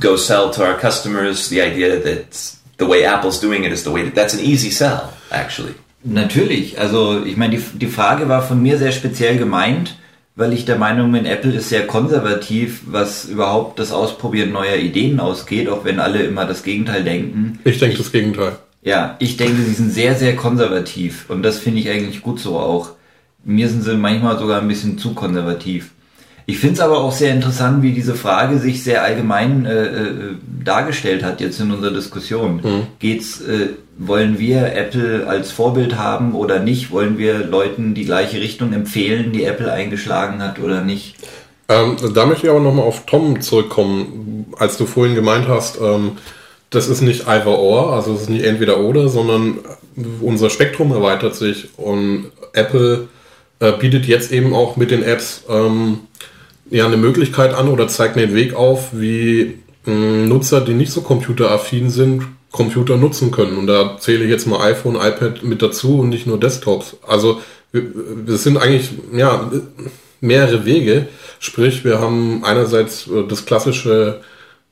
go 0.00 0.16
sell 0.16 0.50
to 0.50 0.64
our 0.64 0.78
customers 0.78 1.48
the 1.48 1.60
idea 1.60 2.00
that 2.00 2.56
the 2.78 2.86
way 2.86 3.04
Apple's 3.04 3.38
doing 3.38 3.64
it 3.64 3.72
is 3.72 3.84
the 3.84 3.90
way 3.90 4.02
that, 4.02 4.14
that's 4.14 4.34
an 4.34 4.40
easy 4.40 4.70
sell, 4.70 5.12
actually. 5.30 5.74
Natürlich, 6.04 6.78
also 6.78 7.24
ich 7.24 7.36
meine, 7.36 7.56
die, 7.56 7.62
die 7.78 7.86
Frage 7.86 8.28
war 8.28 8.42
von 8.42 8.62
mir 8.62 8.78
sehr 8.78 8.92
speziell 8.92 9.36
gemeint, 9.36 9.96
weil 10.36 10.52
ich 10.52 10.64
der 10.64 10.78
Meinung 10.78 11.10
bin, 11.10 11.26
Apple 11.26 11.52
ist 11.52 11.68
sehr 11.68 11.86
konservativ, 11.86 12.82
was 12.86 13.24
überhaupt 13.24 13.80
das 13.80 13.90
Ausprobieren 13.92 14.52
neuer 14.52 14.76
Ideen 14.76 15.18
ausgeht, 15.18 15.68
auch 15.68 15.84
wenn 15.84 15.98
alle 15.98 16.22
immer 16.22 16.46
das 16.46 16.62
Gegenteil 16.62 17.02
denken. 17.02 17.58
Ich 17.64 17.78
denke 17.78 17.98
das 17.98 18.12
Gegenteil. 18.12 18.56
Ja, 18.88 19.16
ich 19.18 19.36
denke, 19.36 19.60
sie 19.60 19.74
sind 19.74 19.92
sehr, 19.92 20.14
sehr 20.14 20.34
konservativ 20.34 21.28
und 21.28 21.42
das 21.42 21.58
finde 21.58 21.80
ich 21.80 21.90
eigentlich 21.90 22.22
gut 22.22 22.40
so 22.40 22.58
auch. 22.58 22.92
Mir 23.44 23.68
sind 23.68 23.82
sie 23.82 23.94
manchmal 23.94 24.38
sogar 24.38 24.62
ein 24.62 24.68
bisschen 24.68 24.96
zu 24.96 25.12
konservativ. 25.12 25.90
Ich 26.46 26.58
finde 26.58 26.76
es 26.76 26.80
aber 26.80 26.96
auch 26.96 27.12
sehr 27.12 27.34
interessant, 27.34 27.82
wie 27.82 27.92
diese 27.92 28.14
Frage 28.14 28.58
sich 28.58 28.82
sehr 28.82 29.02
allgemein 29.02 29.66
äh, 29.66 29.84
äh, 29.84 30.12
dargestellt 30.64 31.22
hat 31.22 31.42
jetzt 31.42 31.60
in 31.60 31.70
unserer 31.70 31.92
Diskussion. 31.92 32.62
Mhm. 32.64 32.86
Geht's, 32.98 33.42
äh, 33.42 33.74
wollen 33.98 34.38
wir 34.38 34.74
Apple 34.74 35.26
als 35.26 35.50
Vorbild 35.50 35.98
haben 35.98 36.34
oder 36.34 36.58
nicht? 36.58 36.90
Wollen 36.90 37.18
wir 37.18 37.44
Leuten 37.44 37.92
die 37.92 38.06
gleiche 38.06 38.40
Richtung 38.40 38.72
empfehlen, 38.72 39.32
die 39.32 39.44
Apple 39.44 39.70
eingeschlagen 39.70 40.42
hat 40.42 40.60
oder 40.60 40.80
nicht? 40.80 41.16
Ähm, 41.68 41.96
da 42.14 42.24
möchte 42.24 42.46
ich 42.46 42.50
aber 42.50 42.60
nochmal 42.60 42.86
auf 42.86 43.04
Tom 43.04 43.42
zurückkommen, 43.42 44.46
als 44.58 44.78
du 44.78 44.86
vorhin 44.86 45.14
gemeint 45.14 45.46
hast, 45.46 45.78
ähm, 45.78 46.12
das 46.70 46.88
ist 46.88 47.00
nicht 47.00 47.26
either 47.28 47.58
or, 47.58 47.92
also 47.94 48.12
es 48.14 48.22
ist 48.22 48.30
nicht 48.30 48.44
entweder 48.44 48.80
oder, 48.80 49.08
sondern 49.08 49.58
unser 50.20 50.50
Spektrum 50.50 50.92
erweitert 50.92 51.34
sich 51.34 51.68
und 51.76 52.26
Apple 52.52 53.08
äh, 53.60 53.72
bietet 53.72 54.06
jetzt 54.06 54.32
eben 54.32 54.54
auch 54.54 54.76
mit 54.76 54.90
den 54.90 55.02
Apps 55.02 55.44
ähm, 55.48 56.00
ja 56.70 56.86
eine 56.86 56.96
Möglichkeit 56.96 57.54
an 57.54 57.68
oder 57.68 57.88
zeigt 57.88 58.16
den 58.16 58.34
Weg 58.34 58.54
auf, 58.54 58.90
wie 58.92 59.58
mh, 59.84 60.26
Nutzer, 60.26 60.60
die 60.60 60.74
nicht 60.74 60.92
so 60.92 61.00
computeraffin 61.00 61.90
sind, 61.90 62.22
Computer 62.52 62.96
nutzen 62.96 63.30
können. 63.30 63.56
Und 63.56 63.66
da 63.66 63.96
zähle 63.98 64.24
ich 64.24 64.30
jetzt 64.30 64.46
mal 64.46 64.60
iPhone, 64.60 64.96
iPad 64.96 65.42
mit 65.42 65.62
dazu 65.62 66.00
und 66.00 66.10
nicht 66.10 66.26
nur 66.26 66.38
Desktops. 66.38 66.96
Also 67.06 67.40
wir 67.72 68.36
sind 68.36 68.56
eigentlich 68.56 68.90
ja 69.12 69.50
mehrere 70.20 70.64
Wege. 70.64 71.08
Sprich, 71.38 71.84
wir 71.84 72.00
haben 72.00 72.44
einerseits 72.44 73.06
äh, 73.06 73.26
das 73.28 73.46
klassische 73.46 74.20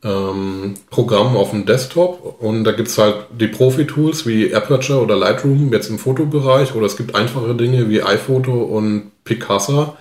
ähm, 0.06 0.74
Programm 0.90 1.36
auf 1.36 1.50
dem 1.50 1.66
Desktop 1.66 2.36
und 2.40 2.64
da 2.64 2.72
gibt's 2.72 2.96
halt 2.96 3.16
die 3.38 3.48
Profi-Tools 3.48 4.26
wie 4.26 4.54
Aperture 4.54 5.00
oder 5.00 5.16
Lightroom 5.16 5.72
jetzt 5.72 5.90
im 5.90 5.98
Fotobereich 5.98 6.74
oder 6.74 6.86
es 6.86 6.96
gibt 6.96 7.14
einfache 7.14 7.54
Dinge 7.54 7.88
wie 7.88 8.02
iPhoto 8.02 8.52
und 8.52 9.10
Picasa. 9.24 9.96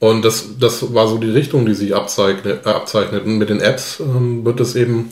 Und 0.00 0.24
das, 0.24 0.58
das 0.60 0.94
war 0.94 1.08
so 1.08 1.18
die 1.18 1.30
Richtung, 1.30 1.66
die 1.66 1.74
sich 1.74 1.94
abzeichnet. 1.94 2.64
Äh, 2.64 2.68
abzeichnet. 2.68 3.24
Und 3.24 3.38
mit 3.38 3.48
den 3.48 3.60
Apps 3.60 3.98
ähm, 3.98 4.44
wird 4.44 4.60
es 4.60 4.76
eben 4.76 5.10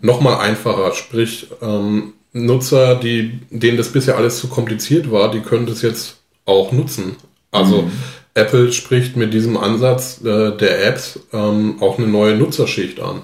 nochmal 0.00 0.38
einfacher. 0.38 0.92
Sprich, 0.92 1.48
ähm, 1.60 2.12
Nutzer, 2.32 2.94
die, 2.94 3.40
denen 3.50 3.76
das 3.76 3.88
bisher 3.88 4.16
alles 4.16 4.38
zu 4.38 4.46
kompliziert 4.46 5.10
war, 5.10 5.32
die 5.32 5.40
können 5.40 5.66
das 5.66 5.82
jetzt 5.82 6.18
auch 6.44 6.70
nutzen. 6.70 7.16
Also 7.50 7.90
Apple 8.34 8.72
spricht 8.72 9.16
mit 9.16 9.34
diesem 9.34 9.56
Ansatz 9.56 10.20
äh, 10.24 10.56
der 10.56 10.86
Apps 10.86 11.18
ähm, 11.32 11.76
auch 11.80 11.98
eine 11.98 12.06
neue 12.06 12.36
Nutzerschicht 12.36 13.00
an. 13.00 13.22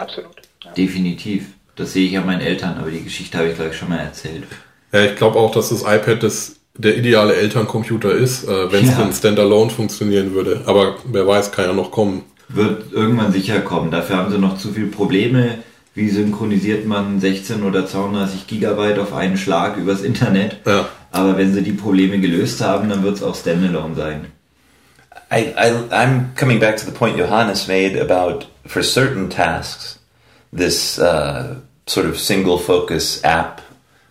Absolut. 0.00 0.36
Ja. 0.64 0.72
Definitiv. 0.72 1.46
Das 1.76 1.92
sehe 1.92 2.06
ich 2.08 2.18
an 2.18 2.26
meinen 2.26 2.40
Eltern, 2.40 2.76
aber 2.78 2.90
die 2.90 3.02
Geschichte 3.04 3.38
habe 3.38 3.48
ich 3.48 3.54
glaube 3.54 3.70
ich 3.70 3.76
schon 3.76 3.88
mal 3.88 3.98
erzählt. 3.98 4.44
Ja, 4.92 5.04
ich 5.04 5.16
glaube 5.16 5.38
auch, 5.38 5.52
dass 5.52 5.68
das 5.70 5.82
iPad 5.82 6.22
das 6.22 6.56
der 6.76 6.96
ideale 6.96 7.34
Elterncomputer 7.34 8.12
ist, 8.12 8.44
äh, 8.44 8.72
wenn 8.72 8.84
es 8.84 8.90
Ja. 8.96 9.02
denn 9.04 9.12
standalone 9.12 9.70
funktionieren 9.70 10.32
würde. 10.34 10.62
Aber 10.66 10.96
wer 11.04 11.26
weiß, 11.26 11.52
kann 11.52 11.66
ja 11.66 11.72
noch 11.72 11.90
kommen. 11.90 12.22
Wird 12.48 12.92
irgendwann 12.92 13.32
sicher 13.32 13.60
kommen. 13.60 13.90
Dafür 13.90 14.16
haben 14.16 14.32
sie 14.32 14.38
noch 14.38 14.56
zu 14.58 14.72
viele 14.72 14.86
Probleme. 14.86 15.58
Wie 15.94 16.08
synchronisiert 16.08 16.86
man 16.86 17.20
16 17.20 17.62
oder 17.64 17.86
32 17.86 18.46
Gigabyte 18.46 18.98
auf 18.98 19.12
einen 19.12 19.36
Schlag 19.36 19.76
übers 19.76 20.02
Internet? 20.02 20.58
Ja. 20.66 20.88
Aber 21.12 21.36
wenn 21.36 21.52
sie 21.52 21.62
die 21.62 21.72
Probleme 21.72 22.18
gelöst 22.20 22.60
haben, 22.60 22.88
dann 22.88 23.02
wird 23.02 23.16
es 23.16 23.22
auch 23.22 23.34
Standalone 23.34 23.94
sein. 23.96 24.26
I, 25.32 25.40
I, 25.56 25.72
I'm 25.92 26.36
coming 26.38 26.58
back 26.60 26.76
to 26.76 26.86
the 26.86 26.92
point 26.92 27.18
Johannes 27.18 27.66
made 27.68 28.00
about 28.00 28.46
for 28.66 28.82
certain 28.82 29.28
tasks, 29.28 29.98
this 30.52 30.98
uh, 30.98 31.60
sort 31.86 32.06
of 32.06 32.18
single 32.18 32.58
focus 32.58 33.22
app 33.24 33.60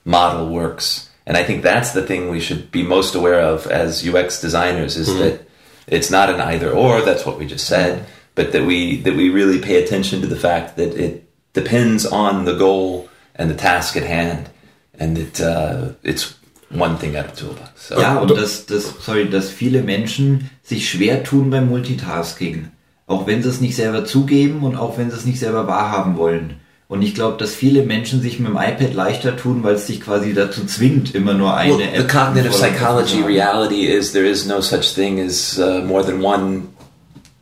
model 0.05 0.49
works. 0.49 1.09
And 1.25 1.37
I 1.37 1.43
think 1.43 1.61
that's 1.63 1.91
the 1.91 2.01
thing 2.01 2.29
we 2.29 2.39
should 2.39 2.71
be 2.71 2.83
most 2.83 3.15
aware 3.15 3.39
of 3.39 3.67
as 3.67 4.07
UX 4.07 4.41
designers 4.41 4.97
is 4.97 5.15
that 5.17 5.47
it's 5.87 6.09
not 6.09 6.29
an 6.29 6.41
either 6.41 6.71
or, 6.71 7.01
that's 7.01 7.25
what 7.25 7.37
we 7.37 7.45
just 7.45 7.67
said, 7.67 8.05
but 8.35 8.51
that 8.53 8.65
we, 8.65 8.97
that 9.01 9.15
we 9.15 9.29
really 9.29 9.59
pay 9.59 9.83
attention 9.83 10.21
to 10.21 10.27
the 10.27 10.35
fact 10.35 10.75
that 10.77 10.95
it 10.95 11.29
depends 11.53 12.05
on 12.05 12.45
the 12.45 12.55
goal 12.55 13.09
and 13.35 13.49
the 13.49 13.55
task 13.55 13.95
at 13.95 14.03
hand. 14.03 14.49
And 14.95 15.15
that 15.17 15.39
uh, 15.39 15.93
it's 16.03 16.35
one 16.69 16.97
thing 16.97 17.15
out 17.15 17.25
of 17.25 17.35
toolbox. 17.35 17.87
So, 17.87 17.99
Ja, 17.99 18.19
und 18.19 18.29
dass, 18.31 18.65
dass, 18.65 18.93
sorry, 19.03 19.29
dass 19.29 19.49
viele 19.49 19.81
Menschen 19.81 20.49
sich 20.63 20.89
schwer 20.89 21.23
tun 21.23 21.49
beim 21.49 21.69
Multitasking. 21.69 22.71
Auch 23.09 23.25
wenn 23.27 23.41
sie 23.43 23.49
es 23.49 23.59
nicht 23.59 23.75
selber 23.75 24.05
zugeben 24.05 24.61
und 24.63 24.77
auch 24.77 24.97
wenn 24.97 25.09
sie 25.09 25.17
es 25.17 25.25
nicht 25.25 25.39
selber 25.39 25.67
wahrhaben 25.67 26.15
wollen. 26.15 26.61
Und 26.87 27.01
ich 27.01 27.13
glaube, 27.15 27.37
dass 27.37 27.53
viele 27.53 27.83
Menschen 27.83 28.21
sich 28.21 28.39
mit 28.39 28.47
dem 28.49 28.55
iPad 28.55 28.93
leichter 28.93 29.35
tun, 29.35 29.63
weil 29.63 29.75
es 29.75 29.87
sich 29.87 29.99
quasi 29.99 30.33
dazu 30.33 30.65
zwingt, 30.65 31.13
immer 31.15 31.33
nur 31.33 31.55
eine 31.55 31.77
Well, 31.77 31.81
App. 31.81 31.95
the 31.97 32.07
cognitive 32.07 32.51
psychology 32.53 33.17
zu 33.21 33.25
reality 33.25 33.85
is 33.87 34.11
there 34.13 34.25
is 34.27 34.45
no 34.45 34.61
such 34.61 34.93
thing 34.93 35.19
as 35.19 35.57
uh, 35.59 35.81
more 35.85 36.03
than 36.05 36.23
one. 36.23 36.69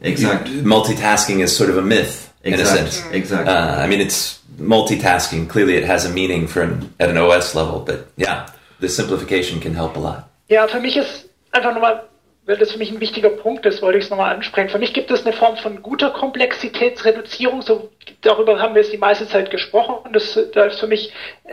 Exakt. 0.02 0.48
Multitasking 0.64 1.42
is 1.42 1.56
sort 1.56 1.70
of 1.70 1.78
a 1.78 1.82
myth 1.82 2.30
in 2.44 2.54
a 2.54 2.66
sense. 2.66 3.04
Exakt. 3.12 3.48
Uh, 3.48 3.84
I 3.84 3.88
mean, 3.88 4.00
it's 4.02 4.40
multitasking. 4.60 5.48
Clearly, 5.50 5.76
it 5.76 5.84
has 5.86 6.06
a 6.06 6.10
meaning 6.10 6.48
for 6.48 6.62
an, 6.62 6.94
at 7.00 7.10
an 7.10 7.18
OS 7.18 7.56
level, 7.56 7.80
but 7.86 8.08
yeah, 8.18 8.48
the 8.80 8.88
simplification 8.90 9.60
can 9.60 9.74
help 9.74 9.96
a 9.98 10.00
lot. 10.00 10.30
Ja, 10.50 10.68
für 10.68 10.80
mich 10.80 10.96
ist 10.98 11.30
einfach 11.52 11.74
nochmal, 11.74 12.04
weil 12.48 12.56
das 12.56 12.72
für 12.72 12.78
mich 12.80 12.92
ein 12.92 13.02
wichtiger 13.02 13.30
Punkt 13.30 13.66
ist, 13.66 13.82
wollte 13.82 13.98
ich 13.98 14.06
es 14.06 14.10
nochmal 14.10 14.34
ansprechen. 14.34 14.70
Für 14.70 14.80
mich 14.80 14.94
gibt 14.94 15.12
es 15.12 15.26
eine 15.26 15.34
Form 15.34 15.58
von 15.58 15.82
guter 15.82 16.10
Komplexitätsreduzierung, 16.10 17.62
so 17.62 17.90
darüber 18.22 18.60
haben 18.60 18.74
wir 18.74 18.82
jetzt 18.82 18.94
die 18.94 18.98
meiste 18.98 19.28
Zeit 19.28 19.52
gesprochen 19.52 19.96
und 20.04 20.16
das, 20.16 20.40
da 20.54 20.66
ist 20.66 20.80
für 20.80 20.88
mich 20.88 21.12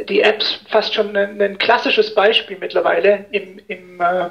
die 0.09 0.23
Apps 0.23 0.61
fast 0.69 0.95
schon 0.95 1.17
ein, 1.17 1.43
ein 1.43 1.59
klassisches 1.59 2.15
Beispiel 2.15 2.57
mittlerweile 2.59 3.27
im, 3.33 3.61
im, 3.67 4.01
äh, 4.01 4.31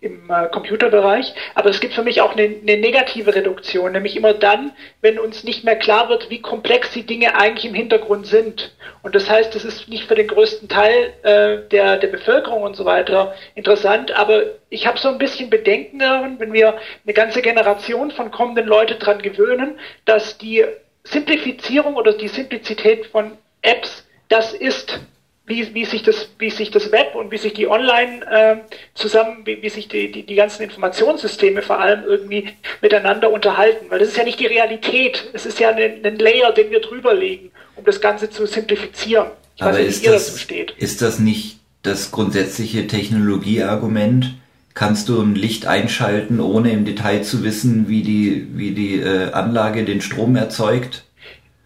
im 0.00 0.30
äh, 0.30 0.48
Computerbereich. 0.48 1.34
Aber 1.54 1.70
es 1.70 1.80
gibt 1.80 1.94
für 1.94 2.02
mich 2.02 2.20
auch 2.20 2.32
eine, 2.32 2.44
eine 2.44 2.76
negative 2.76 3.34
Reduktion, 3.34 3.92
nämlich 3.92 4.16
immer 4.16 4.32
dann, 4.32 4.72
wenn 5.00 5.18
uns 5.18 5.42
nicht 5.42 5.64
mehr 5.64 5.76
klar 5.76 6.08
wird, 6.08 6.30
wie 6.30 6.40
komplex 6.40 6.92
die 6.92 7.04
Dinge 7.04 7.34
eigentlich 7.34 7.64
im 7.64 7.74
Hintergrund 7.74 8.26
sind. 8.26 8.76
Und 9.02 9.14
das 9.14 9.28
heißt, 9.28 9.54
es 9.56 9.64
ist 9.64 9.88
nicht 9.88 10.04
für 10.04 10.14
den 10.14 10.28
größten 10.28 10.68
Teil 10.68 11.14
äh, 11.22 11.68
der, 11.70 11.96
der 11.96 12.08
Bevölkerung 12.08 12.62
und 12.62 12.76
so 12.76 12.84
weiter 12.84 13.34
interessant, 13.54 14.12
aber 14.12 14.42
ich 14.70 14.86
habe 14.86 14.98
so 14.98 15.08
ein 15.08 15.18
bisschen 15.18 15.50
Bedenken 15.50 15.98
daran, 15.98 16.38
wenn 16.38 16.52
wir 16.52 16.78
eine 17.04 17.14
ganze 17.14 17.42
Generation 17.42 18.10
von 18.10 18.30
kommenden 18.30 18.66
Leute 18.66 18.96
dran 18.96 19.20
gewöhnen, 19.20 19.78
dass 20.04 20.38
die 20.38 20.64
Simplifizierung 21.04 21.96
oder 21.96 22.12
die 22.12 22.28
Simplizität 22.28 23.06
von 23.06 23.36
Apps 23.62 24.04
das 24.28 24.52
ist, 24.52 25.00
wie, 25.48 25.74
wie 25.74 25.84
sich 25.84 26.02
das, 26.02 26.28
wie 26.38 26.50
sich 26.50 26.70
das 26.70 26.92
Web 26.92 27.14
und 27.14 27.30
wie 27.30 27.38
sich 27.38 27.54
die 27.54 27.68
Online 27.68 28.20
äh, 28.30 28.56
zusammen, 28.94 29.38
wie, 29.44 29.62
wie 29.62 29.68
sich 29.68 29.88
die, 29.88 30.12
die, 30.12 30.24
die 30.24 30.34
ganzen 30.34 30.62
Informationssysteme 30.62 31.62
vor 31.62 31.80
allem 31.80 32.04
irgendwie 32.04 32.50
miteinander 32.80 33.30
unterhalten. 33.32 33.86
Weil 33.88 33.98
das 33.98 34.08
ist 34.08 34.16
ja 34.16 34.24
nicht 34.24 34.38
die 34.40 34.46
Realität. 34.46 35.30
Es 35.32 35.46
ist 35.46 35.58
ja 35.58 35.70
ein, 35.70 36.04
ein 36.04 36.18
Layer, 36.18 36.52
den 36.52 36.70
wir 36.70 36.80
drüber 36.80 37.14
legen, 37.14 37.50
um 37.76 37.84
das 37.84 38.00
Ganze 38.00 38.30
zu 38.30 38.46
simplifizieren. 38.46 39.28
Ich 39.56 39.62
Aber 39.62 39.72
weiß 39.72 39.78
nicht, 39.78 39.88
ist 39.88 40.02
wie 40.02 40.06
ihr 40.06 40.12
das, 40.12 40.26
dazu 40.26 40.38
steht. 40.38 40.70
ist 40.76 41.02
das 41.02 41.18
nicht 41.18 41.58
das 41.82 42.10
grundsätzliche 42.10 42.86
Technologieargument? 42.86 44.34
Kannst 44.74 45.08
du 45.08 45.20
ein 45.20 45.34
Licht 45.34 45.66
einschalten, 45.66 46.38
ohne 46.38 46.70
im 46.70 46.84
Detail 46.84 47.22
zu 47.22 47.42
wissen, 47.42 47.88
wie 47.88 48.02
die, 48.02 48.46
wie 48.52 48.70
die 48.72 49.00
äh, 49.00 49.32
Anlage 49.32 49.84
den 49.84 50.00
Strom 50.00 50.36
erzeugt? 50.36 51.04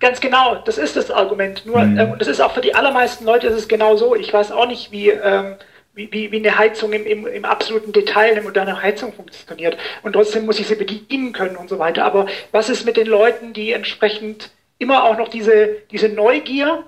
Ganz 0.02 0.20
genau, 0.20 0.56
das 0.56 0.78
ist 0.78 0.96
das 0.96 1.12
Argument. 1.12 1.64
Nur, 1.64 1.78
Mhm. 1.78 1.96
äh, 1.96 2.04
und 2.06 2.20
das 2.20 2.26
ist 2.26 2.40
auch 2.40 2.52
für 2.52 2.60
die 2.60 2.74
allermeisten 2.74 3.24
Leute 3.24 3.46
ist 3.46 3.54
es 3.54 3.68
genau 3.68 3.94
so. 3.96 4.16
Ich 4.16 4.32
weiß 4.34 4.50
auch 4.50 4.66
nicht, 4.66 4.90
wie, 4.90 5.10
ähm, 5.10 5.54
wie, 5.94 6.08
wie, 6.10 6.32
wie 6.32 6.38
eine 6.38 6.58
Heizung 6.58 6.92
im, 6.92 7.06
im, 7.06 7.24
im 7.24 7.44
absoluten 7.44 7.92
Detail, 7.92 8.32
eine 8.32 8.42
moderne 8.42 8.82
Heizung 8.82 9.12
funktioniert. 9.12 9.76
Und 10.02 10.14
trotzdem 10.14 10.44
muss 10.44 10.58
ich 10.58 10.66
sie 10.66 10.74
bedienen 10.74 11.32
können 11.32 11.54
und 11.54 11.68
so 11.68 11.78
weiter. 11.78 12.04
Aber 12.04 12.26
was 12.50 12.68
ist 12.68 12.84
mit 12.84 12.96
den 12.96 13.06
Leuten, 13.06 13.52
die 13.52 13.70
entsprechend 13.72 14.50
immer 14.78 15.04
auch 15.04 15.16
noch 15.16 15.28
diese, 15.28 15.76
diese 15.92 16.08
Neugier 16.08 16.82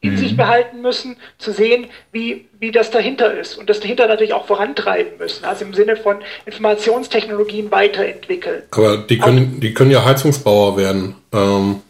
in 0.00 0.16
sich 0.16 0.36
behalten 0.36 0.82
müssen, 0.82 1.16
zu 1.36 1.52
sehen, 1.52 1.88
wie, 2.12 2.46
wie 2.60 2.70
das 2.70 2.90
dahinter 2.90 3.34
ist 3.38 3.58
und 3.58 3.68
das 3.68 3.80
dahinter 3.80 4.06
natürlich 4.06 4.34
auch 4.34 4.46
vorantreiben 4.46 5.18
müssen, 5.18 5.44
also 5.44 5.64
im 5.64 5.74
Sinne 5.74 5.96
von 5.96 6.18
Informationstechnologien 6.44 7.70
weiterentwickeln. 7.70 8.62
Aber 8.70 8.98
die 8.98 9.18
können, 9.18 9.58
die 9.60 9.74
können 9.74 9.90
ja 9.90 10.04
Heizungsbauer 10.04 10.76
werden. 10.76 11.16
Ähm, 11.32 11.82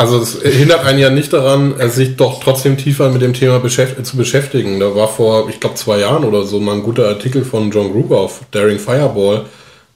also 0.00 0.18
es 0.18 0.40
hindert 0.40 0.84
einen 0.86 0.98
ja 0.98 1.10
nicht 1.10 1.30
daran, 1.32 1.78
äh, 1.78 1.90
sich 1.90 2.16
doch 2.16 2.42
trotzdem 2.42 2.78
tiefer 2.78 3.10
mit 3.10 3.20
dem 3.20 3.34
Thema 3.34 3.62
zu 3.62 4.16
beschäftigen. 4.16 4.80
Da 4.80 4.94
war 4.94 5.08
vor, 5.08 5.50
ich 5.50 5.60
glaube, 5.60 5.74
zwei 5.74 5.98
Jahren 5.98 6.24
oder 6.24 6.44
so 6.44 6.58
mal 6.58 6.76
ein 6.76 6.82
guter 6.82 7.06
Artikel 7.06 7.44
von 7.44 7.70
John 7.70 7.92
Gruber 7.92 8.20
auf 8.20 8.40
Daring 8.50 8.78
Fireball, 8.78 9.44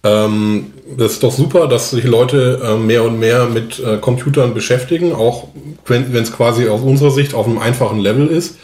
Ähm, 0.04 0.72
das 0.98 1.12
ist 1.12 1.22
doch 1.22 1.32
super, 1.32 1.66
dass 1.66 1.90
sich 1.90 2.04
Leute 2.04 2.60
äh, 2.62 2.76
mehr 2.76 3.04
und 3.04 3.18
mehr 3.18 3.46
mit 3.46 3.80
äh, 3.80 3.96
Computern 3.96 4.52
beschäftigen, 4.52 5.14
auch 5.14 5.48
wenn 5.86 6.14
es 6.14 6.30
quasi 6.30 6.68
aus 6.68 6.82
unserer 6.82 7.10
Sicht 7.10 7.32
auf 7.32 7.46
einem 7.46 7.58
einfachen 7.58 8.00
Level 8.00 8.26
ist. 8.26 8.58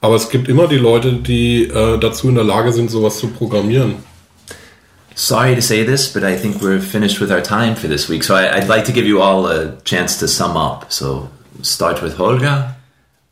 Aber 0.00 0.16
es 0.16 0.30
gibt 0.30 0.48
immer 0.48 0.68
die 0.68 0.78
Leute, 0.78 1.12
die 1.12 1.64
äh, 1.64 1.98
dazu 1.98 2.30
in 2.30 2.36
der 2.36 2.44
Lage 2.44 2.72
sind, 2.72 2.90
sowas 2.90 3.18
zu 3.18 3.28
programmieren. 3.28 3.96
Sorry 5.18 5.54
to 5.54 5.62
say 5.62 5.82
this, 5.82 6.12
but 6.12 6.24
I 6.24 6.36
think 6.36 6.60
we're 6.60 6.78
finished 6.78 7.20
with 7.20 7.32
our 7.32 7.40
time 7.40 7.74
for 7.74 7.88
this 7.88 8.06
week. 8.06 8.22
So 8.22 8.34
I, 8.34 8.54
I'd 8.54 8.68
like 8.68 8.84
to 8.84 8.92
give 8.92 9.06
you 9.06 9.22
all 9.22 9.46
a 9.46 9.80
chance 9.80 10.18
to 10.18 10.28
sum 10.28 10.58
up. 10.58 10.92
So 10.92 11.30
start 11.62 12.02
with 12.02 12.18
Holger. 12.18 12.76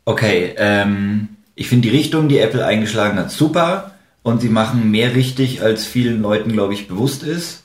Okay, 0.07 0.55
ähm, 0.57 1.37
ich 1.53 1.69
finde 1.69 1.87
die 1.87 1.95
Richtung, 1.95 2.27
die 2.27 2.39
Apple 2.39 2.65
eingeschlagen 2.65 3.19
hat, 3.19 3.29
super. 3.29 3.91
Und 4.23 4.41
sie 4.41 4.49
machen 4.49 4.89
mehr 4.89 5.13
richtig, 5.13 5.61
als 5.61 5.85
vielen 5.85 6.23
Leuten, 6.23 6.53
glaube 6.53 6.73
ich, 6.73 6.87
bewusst 6.87 7.21
ist. 7.21 7.61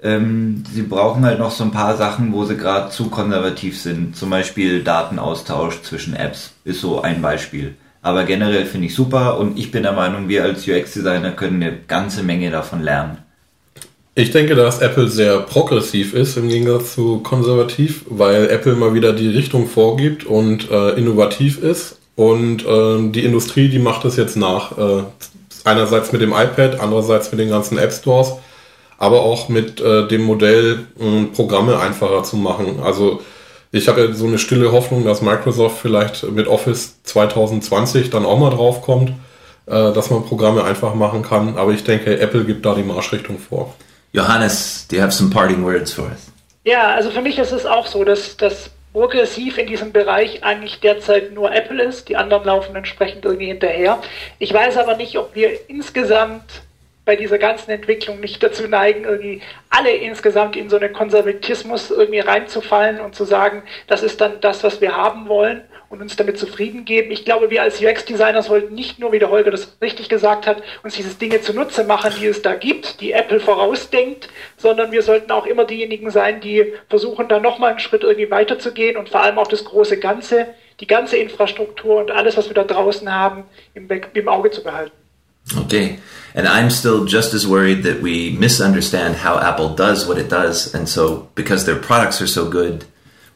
Ähm, 0.00 0.62
sie 0.72 0.82
brauchen 0.82 1.24
halt 1.24 1.40
noch 1.40 1.50
so 1.50 1.64
ein 1.64 1.72
paar 1.72 1.96
Sachen, 1.96 2.32
wo 2.32 2.44
sie 2.44 2.56
gerade 2.56 2.90
zu 2.90 3.10
konservativ 3.10 3.80
sind. 3.80 4.14
Zum 4.14 4.30
Beispiel 4.30 4.84
Datenaustausch 4.84 5.82
zwischen 5.82 6.14
Apps 6.14 6.52
ist 6.62 6.80
so 6.80 7.02
ein 7.02 7.20
Beispiel. 7.20 7.74
Aber 8.02 8.22
generell 8.22 8.66
finde 8.66 8.86
ich 8.86 8.94
super 8.94 9.36
und 9.36 9.58
ich 9.58 9.72
bin 9.72 9.82
der 9.82 9.94
Meinung, 9.94 10.28
wir 10.28 10.44
als 10.44 10.68
UX-Designer 10.68 11.32
können 11.32 11.60
eine 11.60 11.76
ganze 11.88 12.22
Menge 12.22 12.52
davon 12.52 12.80
lernen. 12.80 13.23
Ich 14.16 14.30
denke, 14.30 14.54
dass 14.54 14.80
Apple 14.80 15.08
sehr 15.08 15.40
progressiv 15.40 16.14
ist 16.14 16.36
im 16.36 16.48
Gegensatz 16.48 16.94
zu 16.94 17.18
konservativ, 17.18 18.04
weil 18.08 18.48
Apple 18.48 18.76
mal 18.76 18.94
wieder 18.94 19.12
die 19.12 19.28
Richtung 19.28 19.66
vorgibt 19.66 20.24
und 20.24 20.70
äh, 20.70 20.90
innovativ 20.90 21.60
ist. 21.60 21.98
Und 22.14 22.64
äh, 22.64 23.10
die 23.10 23.24
Industrie, 23.24 23.68
die 23.68 23.80
macht 23.80 24.04
es 24.04 24.16
jetzt 24.16 24.36
nach. 24.36 24.78
Äh, 24.78 25.02
einerseits 25.64 26.12
mit 26.12 26.20
dem 26.20 26.30
iPad, 26.30 26.78
andererseits 26.78 27.32
mit 27.32 27.40
den 27.40 27.48
ganzen 27.48 27.76
App 27.76 27.92
Stores, 27.92 28.34
aber 28.98 29.22
auch 29.22 29.48
mit 29.48 29.80
äh, 29.80 30.06
dem 30.06 30.22
Modell, 30.22 30.86
äh, 31.00 31.24
Programme 31.34 31.80
einfacher 31.80 32.22
zu 32.22 32.36
machen. 32.36 32.78
Also 32.84 33.20
ich 33.72 33.88
habe 33.88 34.02
ja 34.02 34.12
so 34.12 34.26
eine 34.26 34.38
stille 34.38 34.70
Hoffnung, 34.70 35.04
dass 35.04 35.22
Microsoft 35.22 35.78
vielleicht 35.82 36.30
mit 36.30 36.46
Office 36.46 37.02
2020 37.02 38.10
dann 38.10 38.24
auch 38.24 38.38
mal 38.38 38.50
drauf 38.50 38.80
kommt, 38.82 39.10
äh, 39.66 39.92
dass 39.92 40.10
man 40.10 40.24
Programme 40.24 40.62
einfach 40.62 40.94
machen 40.94 41.22
kann. 41.22 41.56
Aber 41.56 41.72
ich 41.72 41.82
denke, 41.82 42.20
Apple 42.20 42.44
gibt 42.44 42.64
da 42.64 42.76
die 42.76 42.84
Marschrichtung 42.84 43.40
vor. 43.40 43.74
Johannes, 44.14 44.86
do 44.86 44.94
you 44.94 45.02
have 45.02 45.12
some 45.12 45.28
parting 45.28 45.64
words 45.64 45.92
for 45.92 46.04
us? 46.04 46.30
Ja, 46.64 46.94
also 46.94 47.10
für 47.10 47.20
mich 47.20 47.36
ist 47.36 47.50
es 47.50 47.66
auch 47.66 47.86
so, 47.86 48.04
dass 48.04 48.36
das 48.36 48.70
progressiv 48.92 49.58
in 49.58 49.66
diesem 49.66 49.90
Bereich 49.90 50.44
eigentlich 50.44 50.78
derzeit 50.78 51.32
nur 51.32 51.52
Apple 51.52 51.82
ist. 51.82 52.08
Die 52.08 52.16
anderen 52.16 52.44
laufen 52.44 52.76
entsprechend 52.76 53.24
irgendwie 53.24 53.46
hinterher. 53.46 54.00
Ich 54.38 54.54
weiß 54.54 54.76
aber 54.76 54.96
nicht, 54.96 55.18
ob 55.18 55.34
wir 55.34 55.68
insgesamt 55.68 56.62
bei 57.04 57.16
dieser 57.16 57.38
ganzen 57.38 57.72
Entwicklung 57.72 58.20
nicht 58.20 58.40
dazu 58.40 58.68
neigen, 58.68 59.02
irgendwie 59.02 59.42
alle 59.68 59.90
insgesamt 59.90 60.54
in 60.54 60.70
so 60.70 60.76
einen 60.76 60.92
Konservatismus 60.92 61.90
irgendwie 61.90 62.20
reinzufallen 62.20 63.00
und 63.00 63.16
zu 63.16 63.24
sagen, 63.24 63.64
das 63.88 64.04
ist 64.04 64.20
dann 64.20 64.40
das, 64.40 64.62
was 64.62 64.80
wir 64.80 64.96
haben 64.96 65.28
wollen 65.28 65.62
und 65.94 66.02
uns 66.02 66.16
damit 66.16 66.38
zufrieden 66.38 66.84
geben. 66.84 67.10
Ich 67.12 67.24
glaube, 67.24 67.50
wir 67.50 67.62
als 67.62 67.80
UX-Designer 67.80 68.42
sollten 68.42 68.74
nicht 68.74 68.98
nur, 68.98 69.12
wie 69.12 69.20
der 69.20 69.30
Holger 69.30 69.50
das 69.52 69.76
richtig 69.80 70.08
gesagt 70.08 70.46
hat, 70.46 70.62
uns 70.82 70.94
diese 70.94 71.14
Dinge 71.14 71.40
zunutze 71.40 71.84
machen, 71.84 72.12
die 72.18 72.26
es 72.26 72.42
da 72.42 72.54
gibt, 72.54 73.00
die 73.00 73.12
Apple 73.12 73.40
vorausdenkt, 73.40 74.28
sondern 74.56 74.92
wir 74.92 75.02
sollten 75.02 75.30
auch 75.30 75.46
immer 75.46 75.64
diejenigen 75.64 76.10
sein, 76.10 76.40
die 76.40 76.74
versuchen, 76.88 77.28
da 77.28 77.38
nochmal 77.38 77.70
einen 77.70 77.78
Schritt 77.78 78.02
irgendwie 78.02 78.30
weiterzugehen 78.30 78.96
und 78.96 79.08
vor 79.08 79.22
allem 79.22 79.38
auch 79.38 79.46
das 79.46 79.64
große 79.64 79.98
Ganze, 79.98 80.48
die 80.80 80.86
ganze 80.86 81.16
Infrastruktur 81.16 82.00
und 82.00 82.10
alles, 82.10 82.36
was 82.36 82.48
wir 82.48 82.54
da 82.54 82.64
draußen 82.64 83.10
haben, 83.10 83.44
im, 83.74 83.88
im 83.88 84.28
Auge 84.28 84.50
zu 84.50 84.62
behalten. 84.62 84.92
Okay. 85.56 85.98
And 86.34 86.48
I'm 86.48 86.70
still 86.70 87.04
just 87.06 87.34
as 87.34 87.46
worried 87.46 87.84
that 87.84 88.02
we 88.02 88.30
misunderstand 88.30 89.16
how 89.16 89.38
Apple 89.38 89.76
does 89.76 90.08
what 90.08 90.18
it 90.18 90.28
does. 90.28 90.74
And 90.74 90.88
so, 90.88 91.28
because 91.34 91.64
their 91.64 91.76
products 91.76 92.20
are 92.20 92.26
so 92.26 92.48
good, 92.50 92.84